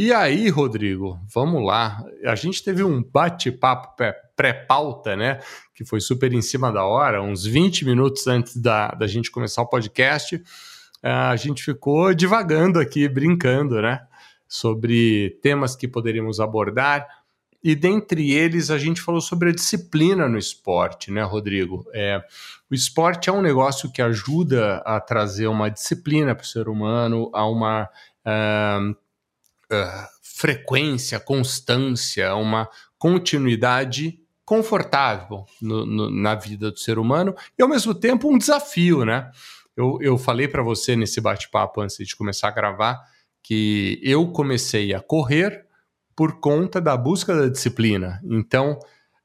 [0.00, 2.04] E aí, Rodrigo, vamos lá.
[2.24, 3.96] A gente teve um bate-papo
[4.36, 5.40] pré-pauta, né?
[5.74, 9.60] Que foi super em cima da hora, uns 20 minutos antes da, da gente começar
[9.60, 10.40] o podcast.
[11.02, 14.00] A gente ficou divagando aqui, brincando, né?
[14.46, 17.04] Sobre temas que poderíamos abordar.
[17.60, 21.84] E dentre eles, a gente falou sobre a disciplina no esporte, né, Rodrigo?
[21.92, 22.22] É,
[22.70, 27.32] o esporte é um negócio que ajuda a trazer uma disciplina para o ser humano,
[27.34, 27.88] a uma
[28.24, 28.96] uh,
[29.72, 37.68] uh, frequência, constância, uma continuidade confortável no, no, na vida do ser humano e, ao
[37.68, 39.30] mesmo tempo, um desafio, né?
[39.76, 42.98] Eu, eu falei para você nesse bate-papo antes de começar a gravar
[43.42, 45.66] que eu comecei a correr
[46.16, 48.20] por conta da busca da disciplina.
[48.24, 48.78] Então,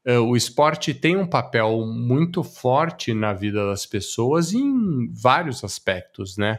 [0.06, 6.36] uh, o esporte tem um papel muito forte na vida das pessoas em vários aspectos,
[6.36, 6.58] né?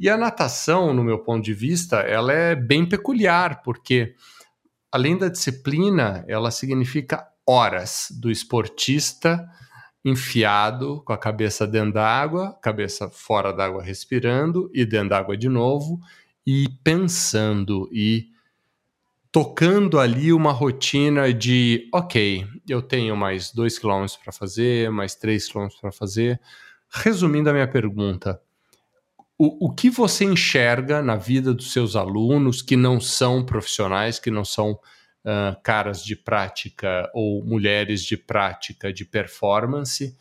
[0.00, 4.14] E a natação, no meu ponto de vista, ela é bem peculiar, porque
[4.90, 9.46] além da disciplina, ela significa horas do esportista
[10.02, 15.50] enfiado com a cabeça dentro da água, cabeça fora d'água respirando e dentro d'água de
[15.50, 16.00] novo
[16.46, 18.28] e pensando e
[19.30, 25.46] tocando ali uma rotina de, ok, eu tenho mais dois quilômetros para fazer, mais três
[25.46, 26.40] quilômetros para fazer.
[26.88, 28.40] Resumindo a minha pergunta,
[29.42, 34.30] o, o que você enxerga na vida dos seus alunos que não são profissionais, que
[34.30, 40.14] não são uh, caras de prática ou mulheres de prática de performance,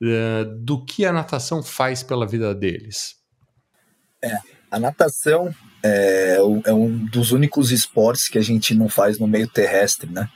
[0.00, 3.16] uh, do que a natação faz pela vida deles?
[4.22, 4.34] É,
[4.70, 9.46] a natação é, é um dos únicos esportes que a gente não faz no meio
[9.46, 10.26] terrestre, né?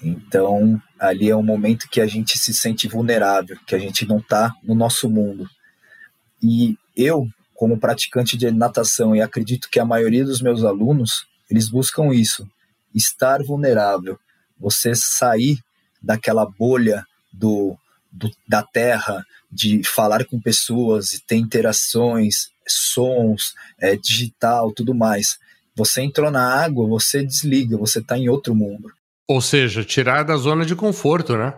[0.00, 4.18] Então, ali é um momento que a gente se sente vulnerável, que a gente não
[4.18, 5.48] está no nosso mundo.
[6.40, 7.26] E eu,
[7.56, 12.46] como praticante de natação, e acredito que a maioria dos meus alunos, eles buscam isso,
[12.94, 14.18] estar vulnerável,
[14.58, 15.58] você sair
[16.02, 17.76] daquela bolha do,
[18.12, 25.38] do da terra, de falar com pessoas e ter interações, sons, é, digital, tudo mais.
[25.74, 28.90] Você entrou na água, você desliga, você está em outro mundo.
[29.28, 31.52] Ou seja, tirar da zona de conforto, né?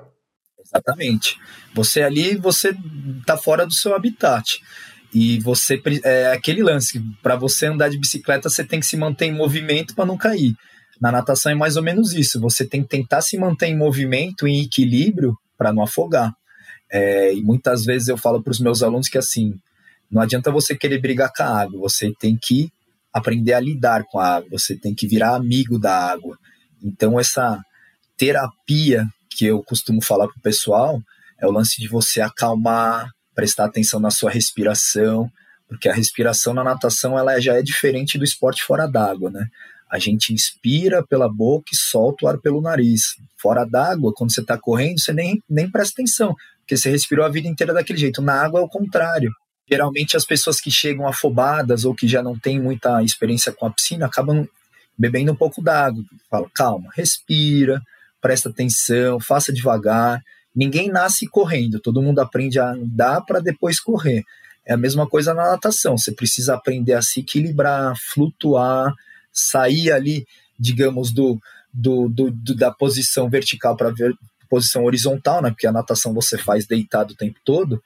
[0.58, 1.38] Exatamente.
[1.74, 2.74] Você ali, você
[3.20, 4.60] está fora do seu habitat.
[5.12, 9.26] E você é aquele lance, para você andar de bicicleta, você tem que se manter
[9.26, 10.54] em movimento para não cair.
[11.00, 12.40] Na natação é mais ou menos isso.
[12.40, 16.32] Você tem que tentar se manter em movimento, em equilíbrio, para não afogar.
[16.90, 19.54] É, e muitas vezes eu falo para os meus alunos que assim,
[20.10, 22.70] não adianta você querer brigar com a água, você tem que
[23.12, 26.38] aprender a lidar com a água, você tem que virar amigo da água.
[26.82, 27.60] Então, essa
[28.16, 31.00] terapia que eu costumo falar para o pessoal
[31.40, 35.30] é o lance de você acalmar, prestar atenção na sua respiração,
[35.68, 39.46] porque a respiração na natação ela já é diferente do esporte fora d'água, né?
[39.88, 43.14] A gente inspira pela boca e solta o ar pelo nariz.
[43.40, 47.28] Fora d'água, quando você está correndo, você nem, nem presta atenção, porque você respirou a
[47.28, 48.20] vida inteira daquele jeito.
[48.20, 49.30] Na água é o contrário
[49.70, 53.70] geralmente as pessoas que chegam afobadas ou que já não têm muita experiência com a
[53.70, 54.48] piscina acabam
[54.96, 56.02] bebendo um pouco d'água.
[56.30, 57.78] Fala, calma, respira,
[58.18, 60.22] presta atenção, faça devagar.
[60.54, 64.24] Ninguém nasce correndo, todo mundo aprende a andar para depois correr.
[64.66, 68.92] É a mesma coisa na natação, você precisa aprender a se equilibrar, flutuar,
[69.32, 70.26] sair ali,
[70.58, 71.38] digamos, do,
[71.72, 73.92] do, do, do da posição vertical para
[74.48, 75.50] posição horizontal, né?
[75.50, 77.82] Porque a natação você faz deitado o tempo todo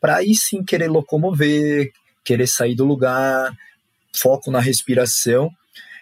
[0.00, 1.90] para aí sim querer locomover,
[2.24, 3.52] querer sair do lugar,
[4.14, 5.50] foco na respiração.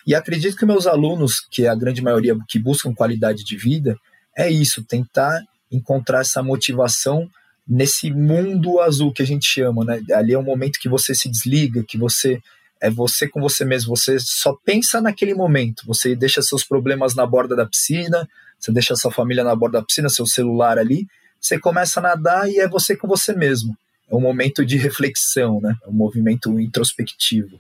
[0.07, 3.97] E acredito que meus alunos, que é a grande maioria que buscam qualidade de vida,
[4.37, 5.43] é isso, tentar
[5.75, 7.29] encontrar essa motivação
[7.67, 10.01] nesse mundo azul que a gente chama, né?
[10.13, 12.41] Ali é um momento que você se desliga, que você
[12.81, 17.25] é você com você mesmo, você só pensa naquele momento, você deixa seus problemas na
[17.25, 21.07] borda da piscina, você deixa sua família na borda da piscina, seu celular ali,
[21.41, 23.77] você começa a nadar e é você com você mesmo.
[24.11, 25.75] É um momento de reflexão, né?
[25.83, 27.59] É um movimento introspectivo.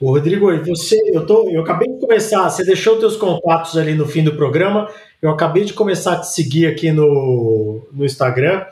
[0.00, 4.06] O Rodrigo, você, eu, tô, eu acabei de começar, você deixou teus contatos ali no
[4.06, 4.88] fim do programa,
[5.20, 8.64] eu acabei de começar a te seguir aqui no, no Instagram,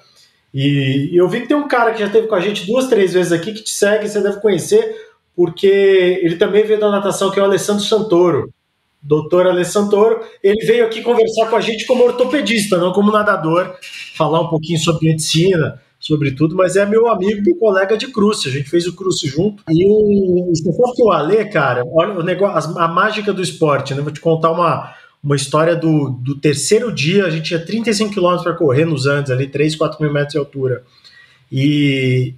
[0.54, 2.88] e, e eu vi que tem um cara que já esteve com a gente duas,
[2.88, 4.96] três vezes aqui, que te segue, você deve conhecer,
[5.36, 5.66] porque
[6.22, 8.50] ele também veio da natação, que é o Alessandro Santoro.
[9.02, 13.76] Doutor Alessandro Santoro, ele veio aqui conversar com a gente como ortopedista, não como nadador,
[14.16, 18.48] falar um pouquinho sobre medicina, sobre tudo, mas é meu amigo e colega de cruce.
[18.48, 19.62] A gente fez o cruce junto.
[19.68, 23.42] E o, você sabe que o Ale, cara, olha o negócio, a, a mágica do
[23.42, 24.00] esporte, né?
[24.00, 27.26] Vou te contar uma, uma história do, do terceiro dia.
[27.26, 30.38] A gente tinha 35 quilômetros para correr nos Andes, ali, 3, 4 mil metros de
[30.38, 30.82] altura.
[31.52, 32.34] E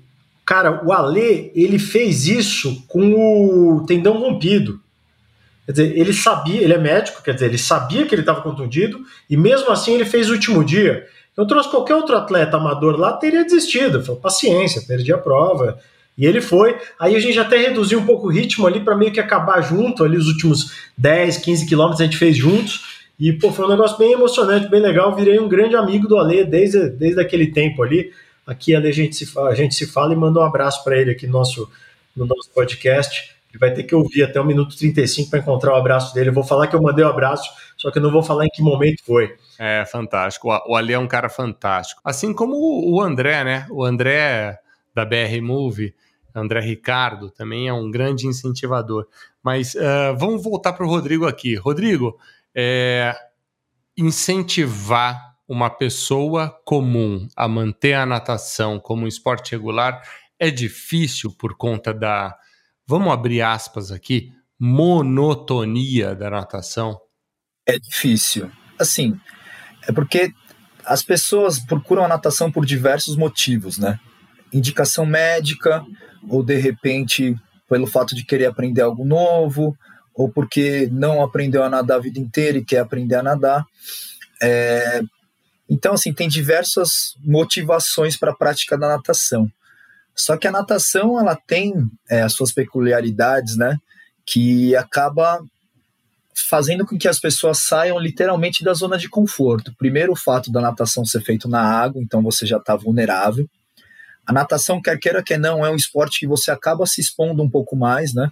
[0.50, 4.80] Cara, o Alê, ele fez isso com o tendão rompido.
[5.64, 9.00] Quer dizer, ele sabia, ele é médico, quer dizer, ele sabia que ele estava contundido
[9.30, 11.06] e mesmo assim ele fez o último dia.
[11.40, 14.02] Eu trouxe qualquer outro atleta amador lá, teria desistido.
[14.02, 15.78] Falou, paciência, perdi a prova.
[16.18, 16.76] E ele foi.
[16.98, 20.04] Aí a gente até reduziu um pouco o ritmo ali para meio que acabar junto.
[20.04, 23.00] Ali os últimos 10, 15 quilômetros a gente fez juntos.
[23.18, 25.16] E pô, foi um negócio bem emocionante, bem legal.
[25.16, 28.12] Virei um grande amigo do Ale desde, desde aquele tempo ali.
[28.46, 31.12] Aqui a gente se fala, a gente se fala e manda um abraço para ele
[31.12, 31.70] aqui no nosso,
[32.14, 33.34] no nosso podcast.
[33.50, 36.28] Ele vai ter que ouvir até o minuto 35 para encontrar o abraço dele.
[36.28, 38.44] Eu vou falar que eu mandei o um abraço, só que eu não vou falar
[38.44, 39.34] em que momento foi.
[39.62, 40.48] É, fantástico.
[40.48, 42.00] O Ali é um cara fantástico.
[42.02, 43.66] Assim como o André, né?
[43.70, 44.58] O André
[44.94, 45.94] da BR Move,
[46.34, 49.06] André Ricardo, também é um grande incentivador.
[49.42, 51.56] Mas uh, vamos voltar para o Rodrigo aqui.
[51.56, 52.18] Rodrigo,
[52.54, 53.14] é,
[53.94, 60.00] incentivar uma pessoa comum a manter a natação como um esporte regular
[60.38, 62.34] é difícil por conta da,
[62.86, 66.98] vamos abrir aspas aqui, monotonia da natação?
[67.66, 68.50] É difícil.
[68.78, 69.20] Assim,
[69.90, 70.32] é porque
[70.84, 73.98] as pessoas procuram a natação por diversos motivos, né?
[74.52, 75.84] Indicação médica,
[76.28, 77.36] ou de repente
[77.68, 79.76] pelo fato de querer aprender algo novo,
[80.14, 83.64] ou porque não aprendeu a nadar a vida inteira e quer aprender a nadar.
[84.42, 85.02] É,
[85.68, 89.48] então, assim, tem diversas motivações para a prática da natação.
[90.16, 91.72] Só que a natação, ela tem
[92.10, 93.76] é, as suas peculiaridades, né?
[94.26, 95.40] Que acaba
[96.48, 99.74] fazendo com que as pessoas saiam literalmente da zona de conforto.
[99.78, 103.48] Primeiro, o fato da natação ser feito na água, então você já está vulnerável.
[104.26, 107.50] A natação, quer queira que não, é um esporte que você acaba se expondo um
[107.50, 108.30] pouco mais, né?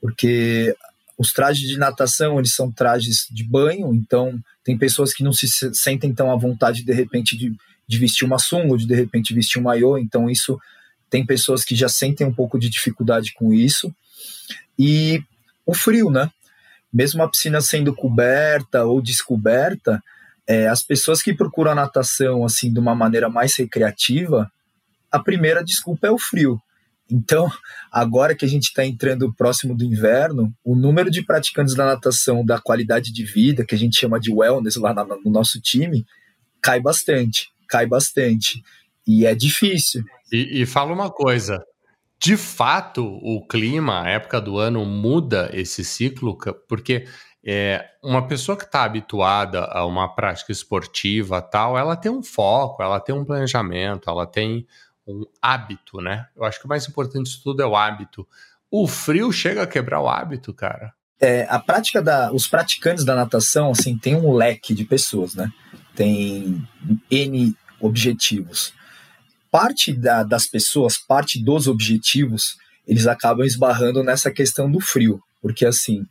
[0.00, 0.74] Porque
[1.18, 5.46] os trajes de natação, eles são trajes de banho, então tem pessoas que não se
[5.74, 7.54] sentem tão à vontade, de repente, de,
[7.86, 10.58] de vestir uma sunga, ou de, de repente, vestir um maiô, então isso
[11.10, 13.94] tem pessoas que já sentem um pouco de dificuldade com isso.
[14.78, 15.22] E
[15.64, 16.30] o frio, né?
[16.94, 20.00] Mesmo a piscina sendo coberta ou descoberta,
[20.46, 24.48] é, as pessoas que procuram a natação assim de uma maneira mais recreativa,
[25.10, 26.60] a primeira desculpa é o frio.
[27.10, 27.50] Então,
[27.90, 32.46] agora que a gente está entrando próximo do inverno, o número de praticantes da natação
[32.46, 36.06] da qualidade de vida, que a gente chama de wellness lá no nosso time,
[36.62, 38.62] cai bastante, cai bastante.
[39.06, 40.04] E é difícil.
[40.32, 41.62] E, e fala uma coisa:
[42.18, 47.06] de fato, o clima, a época do ano muda esse ciclo, porque
[47.44, 52.82] é, uma pessoa que está habituada a uma prática esportiva tal, ela tem um foco,
[52.82, 54.66] ela tem um planejamento, ela tem
[55.06, 56.26] um hábito, né?
[56.34, 58.26] Eu acho que o mais importante de tudo é o hábito.
[58.70, 60.94] O frio chega a quebrar o hábito, cara.
[61.20, 65.52] É, a prática da, os praticantes da natação, assim, tem um leque de pessoas, né?
[65.94, 66.66] Tem
[67.10, 68.72] N objetivos.
[69.54, 72.56] Parte da, das pessoas, parte dos objetivos,
[72.88, 76.04] eles acabam esbarrando nessa questão do frio, porque assim,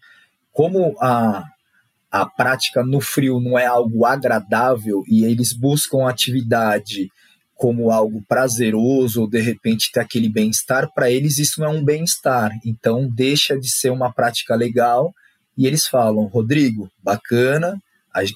[0.54, 1.44] como a,
[2.10, 7.10] a prática no frio não é algo agradável e eles buscam atividade
[7.54, 11.84] como algo prazeroso ou de repente ter aquele bem-estar, para eles isso não é um
[11.84, 12.50] bem-estar.
[12.66, 15.14] Então deixa de ser uma prática legal
[15.58, 17.78] e eles falam: Rodrigo, bacana,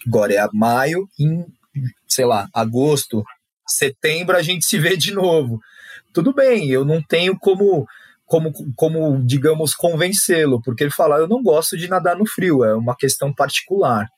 [0.06, 1.46] agora é maio, em
[2.06, 3.24] sei lá, agosto,
[3.68, 5.60] setembro a gente se vê de novo.
[6.14, 7.88] Tudo bem, eu não tenho como
[8.26, 12.76] como, como digamos, convencê-lo, porque ele fala, eu não gosto de nadar no frio, é
[12.76, 14.10] uma questão particular.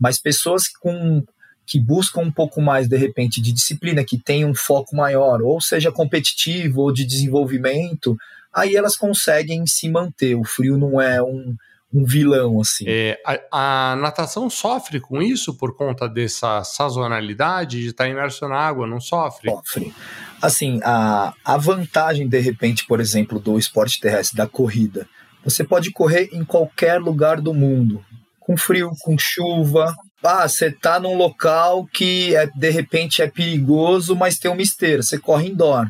[0.00, 1.22] Mas pessoas com
[1.66, 5.60] que buscam um pouco mais, de repente, de disciplina, que tem um foco maior, ou
[5.60, 8.16] seja competitivo ou de desenvolvimento,
[8.52, 10.34] aí elas conseguem se manter.
[10.34, 11.54] O frio não é um,
[11.92, 12.84] um vilão, assim.
[12.86, 18.56] É, a, a, natação sofre com isso por conta dessa sazonalidade de estar imerso na
[18.56, 19.50] água, não sofre?
[19.50, 19.94] Sofre.
[20.40, 25.06] Assim, a, a vantagem, de repente, por exemplo, do esporte terrestre, da corrida,
[25.44, 28.02] você pode correr em qualquer lugar do mundo,
[28.40, 34.14] com frio, com chuva, ah, você tá num local que é, de repente é perigoso,
[34.14, 35.86] mas tem uma esteira, você corre indoor.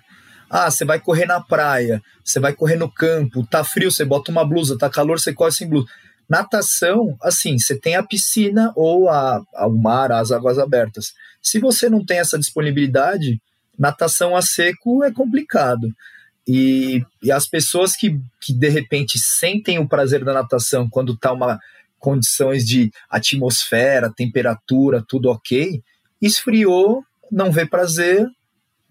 [0.54, 4.30] Ah, você vai correr na praia, você vai correr no campo, tá frio, você bota
[4.30, 5.86] uma blusa, tá calor, você corre sem blusa.
[6.28, 11.14] Natação, assim, você tem a piscina ou a, a, o mar, as águas abertas.
[11.42, 13.40] Se você não tem essa disponibilidade,
[13.78, 15.88] natação a seco é complicado.
[16.46, 21.32] E, e as pessoas que, que de repente sentem o prazer da natação quando tá
[21.32, 21.58] uma
[21.98, 25.80] condições de atmosfera, temperatura, tudo ok.
[26.20, 28.26] Esfriou, não vê prazer.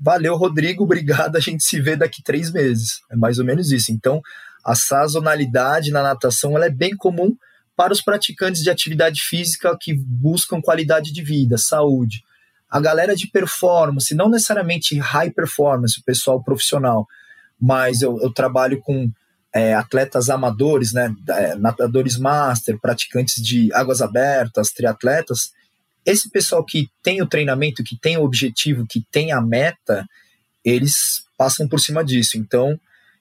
[0.04, 1.36] Valeu, Rodrigo, obrigado.
[1.36, 3.02] A gente se vê daqui três meses.
[3.12, 3.92] É mais ou menos isso.
[3.92, 4.20] Então,
[4.66, 7.36] a sazonalidade na natação ela é bem comum
[7.76, 12.24] para os praticantes de atividade física que buscam qualidade de vida, saúde.
[12.68, 17.06] A galera de performance, não necessariamente high performance, o pessoal profissional,
[17.60, 19.12] mas eu, eu trabalho com
[19.54, 25.52] é, atletas amadores, né, é, nadadores master, praticantes de águas abertas, triatletas,
[26.06, 30.06] esse pessoal que tem o treinamento, que tem o objetivo, que tem a meta,
[30.64, 32.38] eles passam por cima disso.
[32.38, 32.80] Então,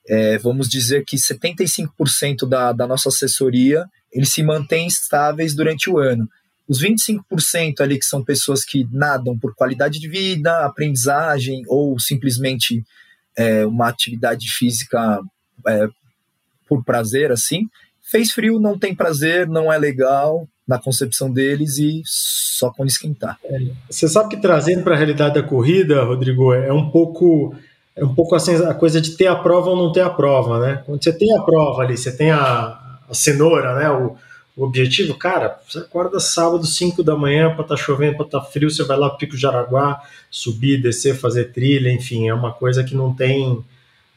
[0.08, 5.98] é, vamos dizer que 75% da, da nossa assessoria eles se mantêm estáveis durante o
[5.98, 6.28] ano.
[6.66, 12.84] Os 25% ali que são pessoas que nadam por qualidade de vida, aprendizagem ou simplesmente
[13.36, 15.20] é, uma atividade física
[15.66, 15.88] é,
[16.68, 17.68] por prazer, assim.
[18.02, 23.36] Fez frio, não tem prazer, não é legal na concepção deles e só quando esquentar.
[23.44, 23.58] É,
[23.90, 27.52] você sabe que trazendo para a realidade da corrida, Rodrigo, é um pouco
[27.96, 30.60] é um pouco assim a coisa de ter a prova ou não ter a prova,
[30.60, 30.82] né?
[30.86, 32.78] Quando você tem a prova ali, você tem a,
[33.10, 33.90] a cenoura, né?
[33.90, 34.16] O,
[34.56, 38.40] o objetivo, cara, você acorda sábado, 5 da manhã, para estar tá chovendo, para estar
[38.40, 40.00] tá frio, você vai lá pro Pico Jaraguá,
[40.30, 43.64] subir, descer, fazer trilha, enfim, é uma coisa que não tem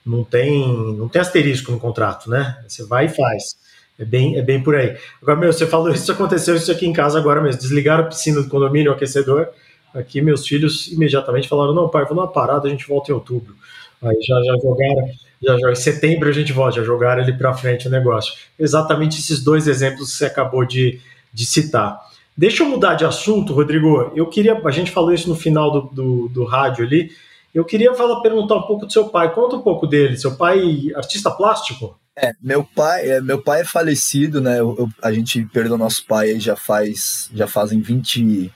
[0.06, 2.62] não tem, não tem asterisco no contrato, né?
[2.68, 3.56] Você vai e faz.
[3.98, 4.98] É bem, é bem por aí.
[5.22, 7.62] Agora, meu, você falou isso, aconteceu isso aqui em casa agora mesmo.
[7.62, 9.50] Desligaram a piscina do condomínio, o aquecedor.
[9.94, 13.16] Aqui, meus filhos imediatamente falaram: não, pai, vou dar uma parada, a gente volta em
[13.16, 13.56] outubro.
[14.02, 15.10] Aí já, já jogaram,
[15.42, 18.34] já, já em setembro a gente volta, já jogaram ele para frente o negócio.
[18.58, 21.00] Exatamente esses dois exemplos que você acabou de,
[21.32, 22.00] de citar.
[22.36, 24.12] Deixa eu mudar de assunto, Rodrigo.
[24.16, 27.12] Eu queria, a gente falou isso no final do, do, do rádio ali.
[27.54, 29.32] Eu queria falar, perguntar um pouco do seu pai.
[29.32, 30.18] Conta um pouco dele.
[30.18, 31.96] Seu pai, artista plástico?
[32.16, 34.60] É, meu pai, é, meu pai é falecido, né?
[34.60, 38.54] Eu, eu, a gente perdeu nosso pai já faz, já fazem 20,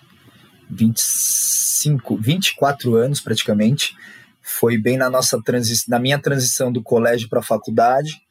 [0.70, 3.96] 25, 24 anos praticamente.
[4.42, 8.22] Foi bem na nossa transição, na minha transição do colégio para a faculdade.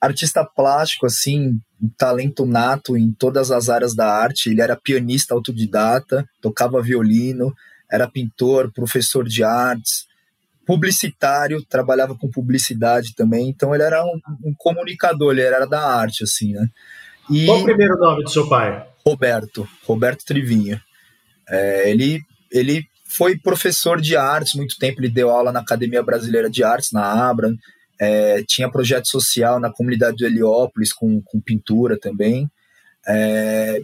[0.00, 1.60] Artista plástico, assim,
[1.98, 4.50] talento nato em todas as áreas da arte.
[4.50, 7.52] Ele era pianista autodidata, tocava violino,
[7.90, 10.06] era pintor, professor de artes,
[10.70, 16.22] publicitário, trabalhava com publicidade também, então ele era um, um comunicador, ele era da arte,
[16.22, 16.68] assim, né?
[17.28, 18.86] E Qual o primeiro nome do seu pai?
[19.04, 20.80] Roberto, Roberto Trivinha.
[21.48, 22.20] É, ele,
[22.52, 26.92] ele foi professor de artes muito tempo, ele deu aula na Academia Brasileira de Artes,
[26.92, 27.52] na Abra,
[28.00, 32.48] é, tinha projeto social na comunidade do Heliópolis com, com pintura também.
[33.08, 33.80] É,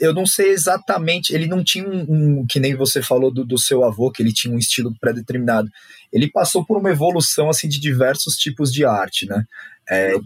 [0.00, 3.58] eu não sei exatamente, ele não tinha um, um que nem você falou do, do,
[3.58, 5.70] seu avô, que ele tinha um estilo pré-determinado.
[6.12, 9.44] Ele passou por uma evolução assim de diversos tipos de arte, né?
[9.88, 10.16] É...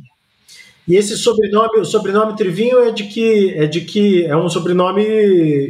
[0.88, 5.02] E esse sobrenome, o sobrenome Trivinho é de que é de que é um sobrenome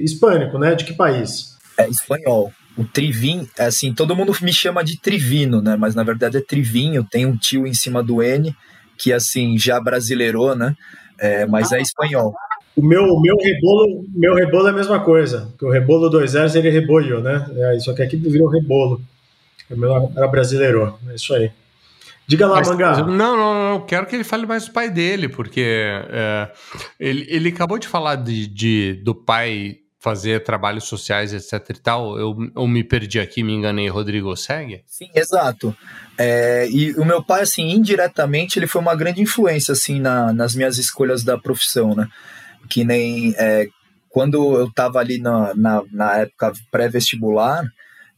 [0.03, 0.75] hispânico, né?
[0.75, 1.57] De que país?
[1.77, 2.53] É espanhol.
[2.77, 5.77] O Trivin, é assim, todo mundo me chama de Trivino, né?
[5.77, 8.57] Mas na verdade é Trivinho, tem um tio em cima do N,
[8.97, 10.75] que assim já brasileirou, né?
[11.19, 12.35] É, mas é espanhol.
[12.81, 15.49] O meu, o meu rebolo, meu rebolo é a mesma coisa.
[15.51, 17.47] Porque o rebolo do exército ele rebolho, né?
[17.55, 19.03] É, só que aqui virou rebolo.
[19.71, 20.99] O meu era brasileiro.
[21.11, 21.51] É isso aí.
[22.27, 22.97] Diga lá, Mas, Mangá.
[23.05, 23.81] Não, não, não.
[23.83, 26.51] Quero que ele fale mais do pai dele, porque é,
[26.99, 32.19] ele, ele acabou de falar de, de, do pai fazer trabalhos sociais, etc e tal.
[32.19, 33.89] Eu, eu me perdi aqui, me enganei.
[33.89, 34.83] Rodrigo, segue?
[34.87, 35.77] Sim, exato.
[36.17, 40.55] É, e o meu pai, assim, indiretamente, ele foi uma grande influência, assim, na, nas
[40.55, 42.09] minhas escolhas da profissão, né?
[42.71, 43.67] Que nem é,
[44.09, 47.65] quando eu estava ali na, na, na época pré-vestibular,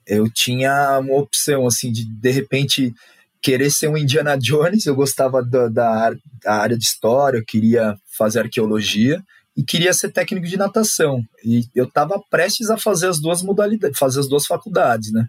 [0.07, 2.93] eu tinha uma opção assim de de repente
[3.41, 7.97] querer ser um Indiana Jones, eu gostava da, da, da área de história, eu queria
[8.17, 9.21] fazer arqueologia,
[9.57, 11.23] e queria ser técnico de natação.
[11.45, 15.27] E eu estava prestes a fazer as duas modalidades, fazer as duas faculdades, né?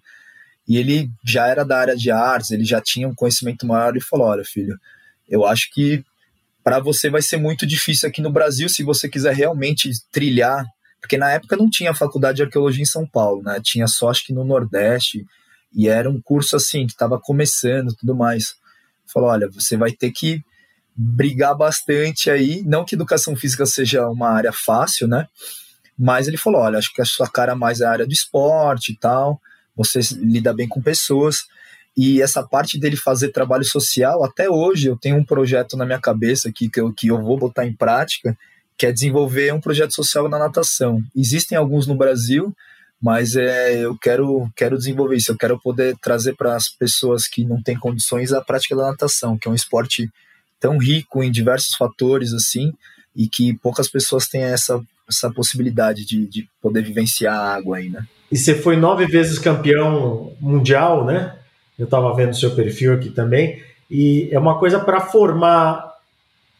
[0.67, 4.01] E ele já era da área de artes, ele já tinha um conhecimento maior e
[4.01, 4.77] falou: Olha, filho,
[5.27, 6.03] eu acho que
[6.63, 10.65] para você vai ser muito difícil aqui no Brasil se você quiser realmente trilhar,
[11.01, 13.59] porque na época não tinha faculdade de arqueologia em São Paulo, né?
[13.61, 15.25] Tinha só acho que no Nordeste
[15.75, 18.55] e era um curso assim que estava começando, tudo mais.
[19.05, 20.41] Falou, olha, você vai ter que
[20.95, 25.27] brigar bastante aí, não que educação física seja uma área fácil, né?
[25.97, 28.93] Mas ele falou, olha, acho que a sua cara mais é a área do esporte
[28.93, 29.41] e tal,
[29.75, 31.39] você lida bem com pessoas.
[31.95, 35.99] E essa parte dele fazer trabalho social, até hoje eu tenho um projeto na minha
[35.99, 38.35] cabeça aqui que eu, que eu vou botar em prática,
[38.77, 41.01] que é desenvolver um projeto social na natação.
[41.15, 42.51] Existem alguns no Brasil,
[42.99, 47.45] mas é, eu quero, quero desenvolver isso, eu quero poder trazer para as pessoas que
[47.45, 50.09] não têm condições a prática da natação, que é um esporte
[50.59, 52.73] tão rico em diversos fatores assim,
[53.15, 57.89] e que poucas pessoas têm essa, essa possibilidade de, de poder vivenciar a água aí,
[57.89, 58.07] né?
[58.31, 61.37] E você foi nove vezes campeão mundial, né?
[61.77, 63.61] Eu estava vendo seu perfil aqui também.
[63.89, 65.93] E é uma coisa para formar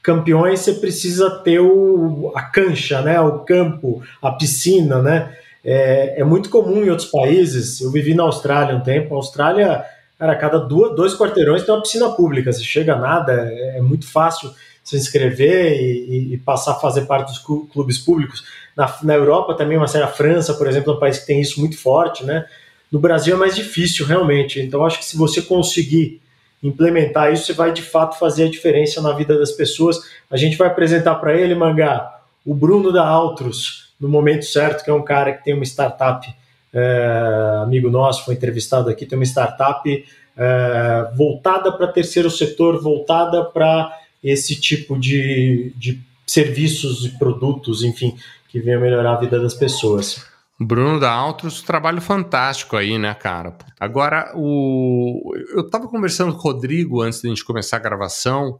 [0.03, 3.19] campeões, você precisa ter o, a cancha, né?
[3.21, 5.33] O campo, a piscina, né?
[5.63, 7.79] É, é, muito comum em outros países.
[7.79, 9.13] Eu vivi na Austrália um tempo.
[9.13, 9.85] A Austrália,
[10.19, 12.51] cara, cada duas, dois quarteirões tem uma piscina pública.
[12.51, 14.51] Você chega a nada, é, é muito fácil
[14.83, 18.43] se inscrever e, e, passar a fazer parte dos clubes públicos.
[18.75, 21.39] Na, na Europa também, uma série, a França, por exemplo, é um país que tem
[21.39, 22.45] isso muito forte, né?
[22.93, 24.61] No Brasil é mais difícil, realmente.
[24.61, 26.21] Então, acho que se você conseguir
[26.61, 29.99] implementar isso, você vai de fato fazer a diferença na vida das pessoas.
[30.29, 34.91] A gente vai apresentar para ele, Mangá, o Bruno da Altros, no momento certo, que
[34.91, 36.31] é um cara que tem uma startup,
[36.71, 40.05] é, amigo nosso, foi entrevistado aqui, tem uma startup
[40.37, 43.91] é, voltada para terceiro setor, voltada para
[44.23, 48.15] esse tipo de, de serviços e produtos, enfim,
[48.49, 50.31] que venham melhorar a vida das pessoas.
[50.65, 53.57] Bruno da Altros, trabalho fantástico aí, né, cara?
[53.79, 55.33] Agora, o...
[55.55, 58.59] eu tava conversando com o Rodrigo antes da gente começar a gravação,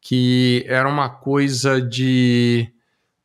[0.00, 2.70] que era uma coisa de.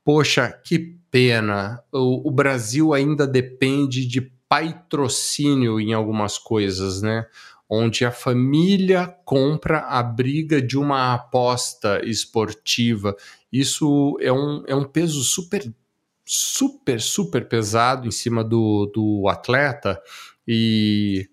[0.03, 1.83] Poxa, que pena.
[1.91, 7.25] O, o Brasil ainda depende de patrocínio em algumas coisas, né?
[7.69, 13.15] Onde a família compra a briga de uma aposta esportiva.
[13.51, 15.71] Isso é um, é um peso super
[16.31, 19.99] super, super pesado em cima do, do atleta
[20.47, 21.27] e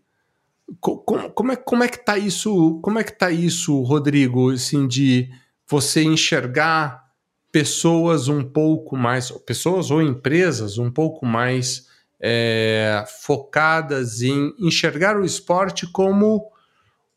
[0.81, 4.89] como, como, é, como é que tá isso, como é que tá isso, Rodrigo, assim,
[4.89, 5.29] de
[5.69, 7.05] você enxergar
[7.53, 11.89] pessoas um pouco mais, pessoas ou empresas um pouco mais
[12.19, 16.51] é, focadas em enxergar o esporte como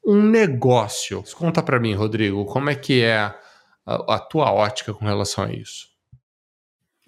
[0.06, 1.24] um negócio.
[1.34, 3.36] Conta para mim, Rodrigo, como é que é a,
[3.86, 5.89] a tua ótica com relação a isso?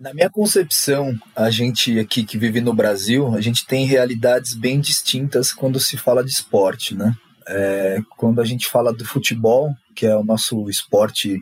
[0.02, 4.80] Na minha concepção, a gente aqui que vive no Brasil, a gente tem realidades bem
[4.80, 7.16] distintas quando se fala de esporte, né?
[7.48, 11.40] É, quando a gente fala do futebol, que é o nosso esporte,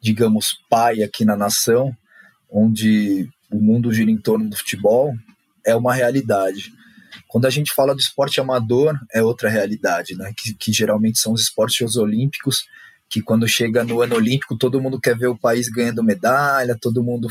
[0.00, 1.96] digamos, pai aqui na nação,
[2.50, 5.14] onde o mundo gira em torno do futebol,
[5.64, 6.72] é uma realidade.
[7.28, 10.32] Quando a gente fala do esporte amador, é outra realidade, né?
[10.36, 12.64] Que, que geralmente são os esportes olímpicos,
[13.10, 17.02] que quando chega no ano olímpico todo mundo quer ver o país ganhando medalha, todo
[17.02, 17.28] mundo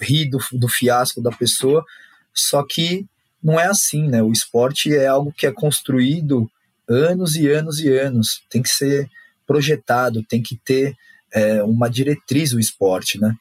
[0.00, 1.84] ri do, do fiasco da pessoa,
[2.32, 3.04] só que
[3.42, 4.22] não é assim, né?
[4.22, 6.50] O esporte é algo que é construído
[6.88, 9.10] anos e anos e anos, tem que ser
[9.46, 10.94] projetado, tem que ter
[11.32, 13.34] é, uma diretriz o esporte, né?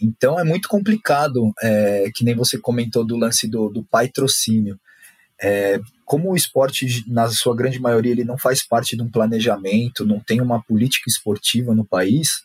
[0.00, 4.78] Então é muito complicado, é, que nem você comentou do lance do, do patrocínio.
[5.40, 10.06] É, como o esporte, na sua grande maioria, ele não faz parte de um planejamento,
[10.06, 12.42] não tem uma política esportiva no país,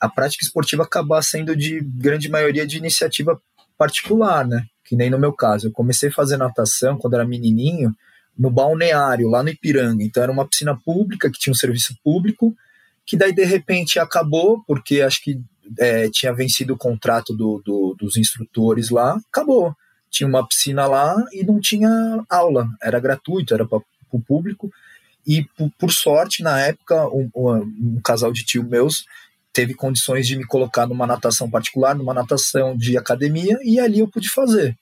[0.00, 3.40] a prática esportiva acaba sendo de grande maioria de iniciativa
[3.78, 4.64] particular, né?
[4.84, 5.68] Que nem no meu caso.
[5.68, 7.94] Eu comecei a fazer natação quando era menininho
[8.36, 10.02] no balneário, lá no Ipiranga.
[10.02, 12.54] Então era uma piscina pública que tinha um serviço público,
[13.06, 15.40] que daí de repente acabou, porque acho que
[15.78, 19.74] é, tinha vencido o contrato do, do, dos instrutores lá, acabou
[20.14, 21.90] tinha uma piscina lá e não tinha
[22.30, 23.80] aula, era gratuito, era para
[24.12, 24.70] o público.
[25.26, 29.04] E por, por, sorte, na época, um, um, um casal de tio meus
[29.52, 34.08] teve condições de me colocar numa natação particular, numa natação de academia, e ali eu
[34.08, 34.76] pude fazer.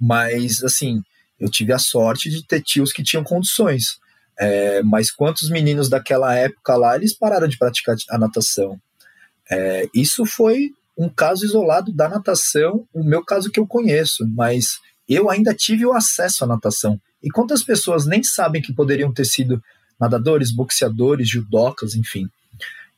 [0.00, 1.00] Mas, assim,
[1.38, 3.98] eu tive a sorte de ter tios que tinham condições.
[4.38, 8.80] É, mas quantos meninos daquela época lá, eles pararam de praticar a natação?
[9.50, 14.78] É, isso foi um caso isolado da natação, o meu caso que eu conheço, mas
[15.08, 17.00] eu ainda tive o acesso à natação.
[17.22, 19.62] E quantas pessoas nem sabem que poderiam ter sido
[20.00, 22.28] nadadores, boxeadores, judocas, enfim.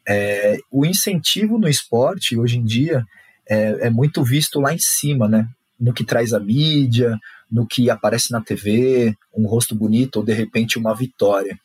[0.06, 3.04] É, o incentivo no esporte, hoje em dia,
[3.48, 5.48] é, é muito visto lá em cima, né?
[5.78, 7.16] No que traz a mídia,
[7.50, 11.58] no que aparece na TV, um rosto bonito ou de repente uma vitória.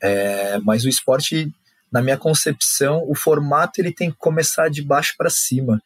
[0.00, 1.50] É, mas o esporte,
[1.92, 5.82] na minha concepção, o formato ele tem que começar de baixo para cima.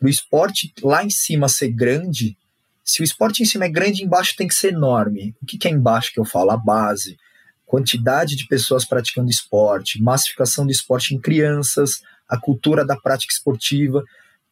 [0.00, 2.36] O esporte lá em cima ser grande,
[2.84, 5.34] se o esporte em cima é grande, embaixo tem que ser enorme.
[5.42, 6.52] O que, que é embaixo que eu falo?
[6.52, 7.18] A base.
[7.66, 14.02] Quantidade de pessoas praticando esporte, massificação do esporte em crianças, a cultura da prática esportiva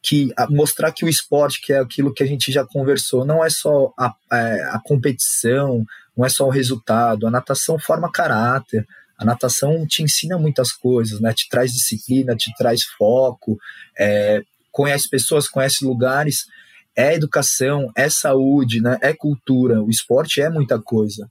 [0.03, 3.51] que mostrar que o esporte, que é aquilo que a gente já conversou, não é
[3.51, 5.85] só a, a, é, a competição,
[6.17, 7.27] não é só o resultado.
[7.27, 8.87] A natação forma caráter.
[9.19, 11.33] A natação te ensina muitas coisas, né?
[11.33, 13.59] Te traz disciplina, te traz foco,
[13.99, 16.45] é, conhece pessoas, conhece lugares.
[16.95, 18.99] É educação, é saúde, né?
[19.01, 19.83] É cultura.
[19.83, 21.31] O esporte é muita coisa.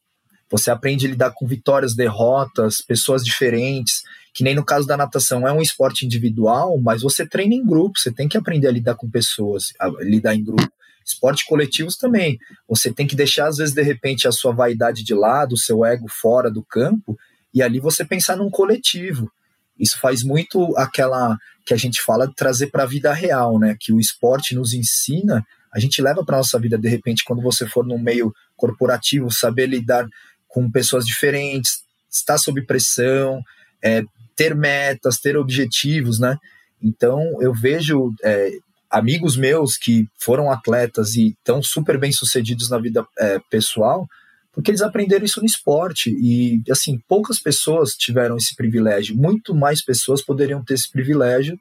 [0.50, 4.04] Você aprende a lidar com vitórias, derrotas, pessoas diferentes
[4.36, 7.98] que nem no caso da natação é um esporte individual, mas você treina em grupo,
[7.98, 9.68] você tem que aprender a lidar com pessoas,
[10.02, 10.70] lidar em grupo.
[11.06, 12.38] Esportes coletivos também.
[12.68, 15.86] Você tem que deixar, às vezes, de repente, a sua vaidade de lado, o seu
[15.86, 17.18] ego fora do campo,
[17.56, 19.32] e ali você pensar num coletivo.
[19.80, 23.76] Isso faz muito aquela que a gente fala de trazer para a vida real, né?
[23.80, 25.44] Que o esporte nos ensina,
[25.74, 29.68] a gente leva para nossa vida de repente quando você for num meio corporativo, saber
[29.68, 30.06] lidar
[30.48, 33.42] com pessoas diferentes, estar sob pressão,
[33.82, 34.04] é,
[34.36, 36.38] ter metas, ter objetivos, né?
[36.82, 38.52] Então eu vejo é,
[38.90, 44.08] amigos meus que foram atletas e estão super bem sucedidos na vida é, pessoal,
[44.56, 49.16] porque eles aprenderam isso no esporte e assim poucas pessoas tiveram esse privilégio.
[49.16, 51.60] Muito mais pessoas poderiam ter esse privilégio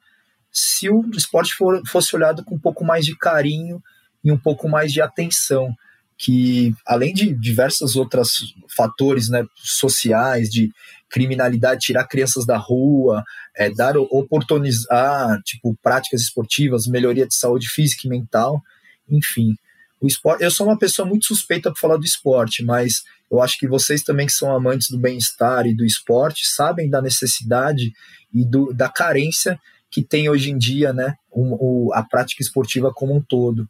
[0.52, 3.82] se o esporte for, fosse olhado com um pouco mais de carinho
[4.22, 5.74] e um pouco mais de atenção
[6.16, 10.70] que além de diversos outros fatores né, sociais, de
[11.10, 13.24] criminalidade, tirar crianças da rua,
[13.56, 18.62] é, dar oportunizar tipo práticas esportivas, melhoria de saúde física e mental,
[19.08, 19.54] enfim.
[20.00, 23.58] O esporte, eu sou uma pessoa muito suspeita para falar do esporte, mas eu acho
[23.58, 27.92] que vocês também que são amantes do bem-estar e do esporte sabem da necessidade
[28.32, 29.58] e do, da carência
[29.90, 33.68] que tem hoje em dia, né, o, o, a prática esportiva como um todo.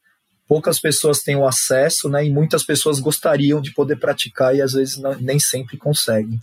[0.48, 4.72] Poucas pessoas têm o acesso, né, e muitas pessoas gostariam de poder praticar e às
[4.72, 6.40] vezes não, nem sempre conseguem.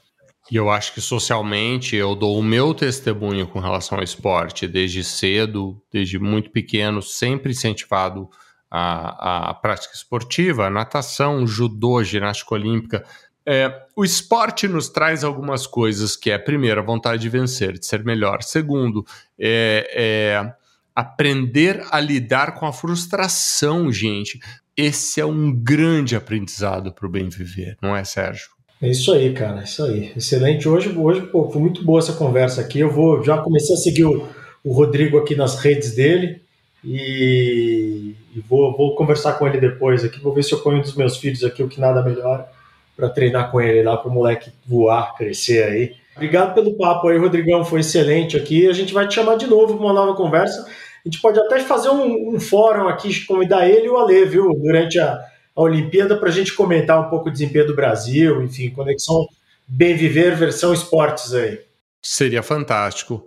[0.52, 5.04] E eu acho que socialmente eu dou o meu testemunho com relação ao esporte, desde
[5.04, 8.30] cedo, desde muito pequeno, sempre incentivado
[8.72, 13.04] a, a prática esportiva, natação, judô, ginástica olímpica.
[13.46, 17.86] É, o esporte nos traz algumas coisas que é, primeiro, a vontade de vencer, de
[17.86, 18.42] ser melhor.
[18.44, 19.06] Segundo,
[19.38, 20.54] é, é
[20.96, 24.40] aprender a lidar com a frustração, gente.
[24.78, 28.50] Esse é um grande aprendizado para o bem viver, não é, Sérgio?
[28.82, 30.12] É isso aí, cara, é isso aí.
[30.16, 30.68] Excelente.
[30.68, 32.80] Hoje, hoje pô, foi muito boa essa conversa aqui.
[32.80, 34.28] Eu vou já comecei a seguir o,
[34.64, 36.42] o Rodrigo aqui nas redes dele
[36.84, 40.20] e, e, vou, vou conversar com ele depois aqui.
[40.20, 42.48] Vou ver se eu ponho um dos meus filhos aqui, o que nada melhor,
[42.96, 45.96] para treinar com ele lá, para o moleque voar, crescer aí.
[46.16, 47.64] Obrigado pelo papo aí, Rodrigão.
[47.64, 48.68] Foi excelente aqui.
[48.68, 50.66] A gente vai te chamar de novo para uma nova conversa.
[51.04, 54.54] A gente pode até fazer um, um fórum aqui, convidar ele e o Ale, viu?
[54.54, 55.20] Durante a,
[55.56, 59.28] a Olimpíada para a gente comentar um pouco o desempenho do Brasil, enfim, conexão
[59.68, 61.60] Bem Viver versão esportes aí.
[62.02, 63.26] Seria fantástico.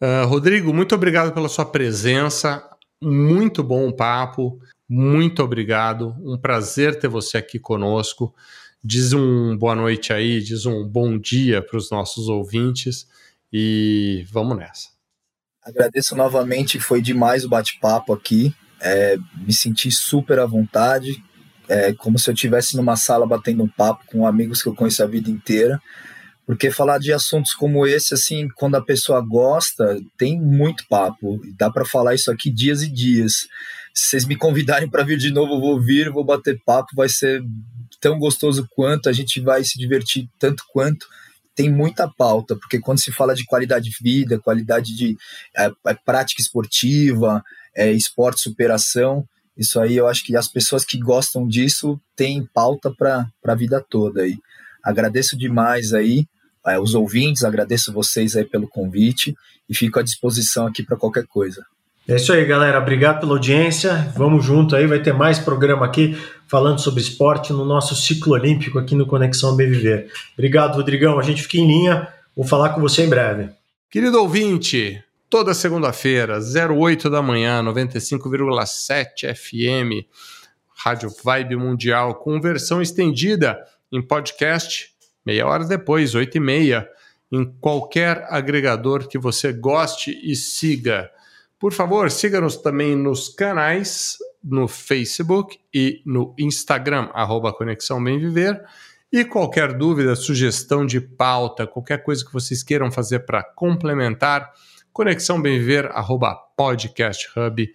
[0.00, 2.62] Uh, Rodrigo, muito obrigado pela sua presença.
[3.02, 4.60] Muito bom papo.
[4.88, 6.14] Muito obrigado.
[6.20, 8.34] Um prazer ter você aqui conosco.
[8.82, 13.06] Diz um boa noite aí, diz um bom dia para os nossos ouvintes
[13.52, 14.90] e vamos nessa.
[15.62, 18.54] Agradeço novamente, foi demais o bate-papo aqui.
[18.80, 21.20] É, me senti super à vontade
[21.68, 25.02] é como se eu estivesse numa sala batendo um papo com amigos que eu conheço
[25.02, 25.80] a vida inteira.
[26.46, 31.40] Porque falar de assuntos como esse, assim, quando a pessoa gosta, tem muito papo.
[31.58, 33.48] Dá para falar isso aqui dias e dias.
[33.92, 37.08] Se vocês me convidarem para vir de novo, eu vou vir, vou bater papo, vai
[37.08, 37.42] ser
[38.00, 41.06] tão gostoso quanto, a gente vai se divertir tanto quanto.
[41.52, 45.16] Tem muita pauta, porque quando se fala de qualidade de vida, qualidade de
[45.56, 47.42] é, é, prática esportiva,
[47.74, 49.26] é, esporte superação,
[49.56, 53.84] isso aí eu acho que as pessoas que gostam disso têm pauta para a vida
[53.88, 54.36] toda aí.
[54.84, 56.26] Agradeço demais aí
[56.66, 59.36] é, os ouvintes, agradeço vocês aí pelo convite
[59.68, 61.64] e fico à disposição aqui para qualquer coisa.
[62.08, 62.78] É isso aí, galera.
[62.78, 64.12] Obrigado pela audiência.
[64.16, 68.78] Vamos junto aí, vai ter mais programa aqui falando sobre esporte no nosso ciclo olímpico
[68.78, 70.08] aqui no Conexão Bem Viver.
[70.34, 71.18] Obrigado, Rodrigão.
[71.18, 72.06] A gente fica em linha.
[72.36, 73.48] Vou falar com você em breve.
[73.90, 80.06] Querido ouvinte, toda segunda-feira, 08 da manhã, 95,7 FM,
[80.76, 83.58] Rádio Vibe Mundial, com versão estendida
[83.90, 84.90] em podcast,
[85.26, 86.88] meia hora depois, 8 e meia,
[87.30, 91.10] em qualquer agregador que você goste e siga.
[91.58, 98.62] Por favor, siga-nos também nos canais no Facebook e no Instagram, arroba Conexão Bem Viver.
[99.12, 104.52] E qualquer dúvida, sugestão de pauta, qualquer coisa que vocês queiram fazer para complementar,
[104.92, 107.66] conexão bem viver, arroba podcasthub.com.br.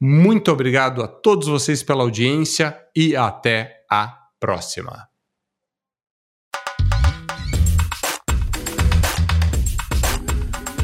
[0.00, 5.08] Muito obrigado a todos vocês pela audiência e até a próxima.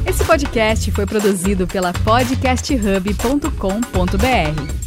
[0.07, 4.80] Esse podcast foi produzido pela podcasthub.com.br.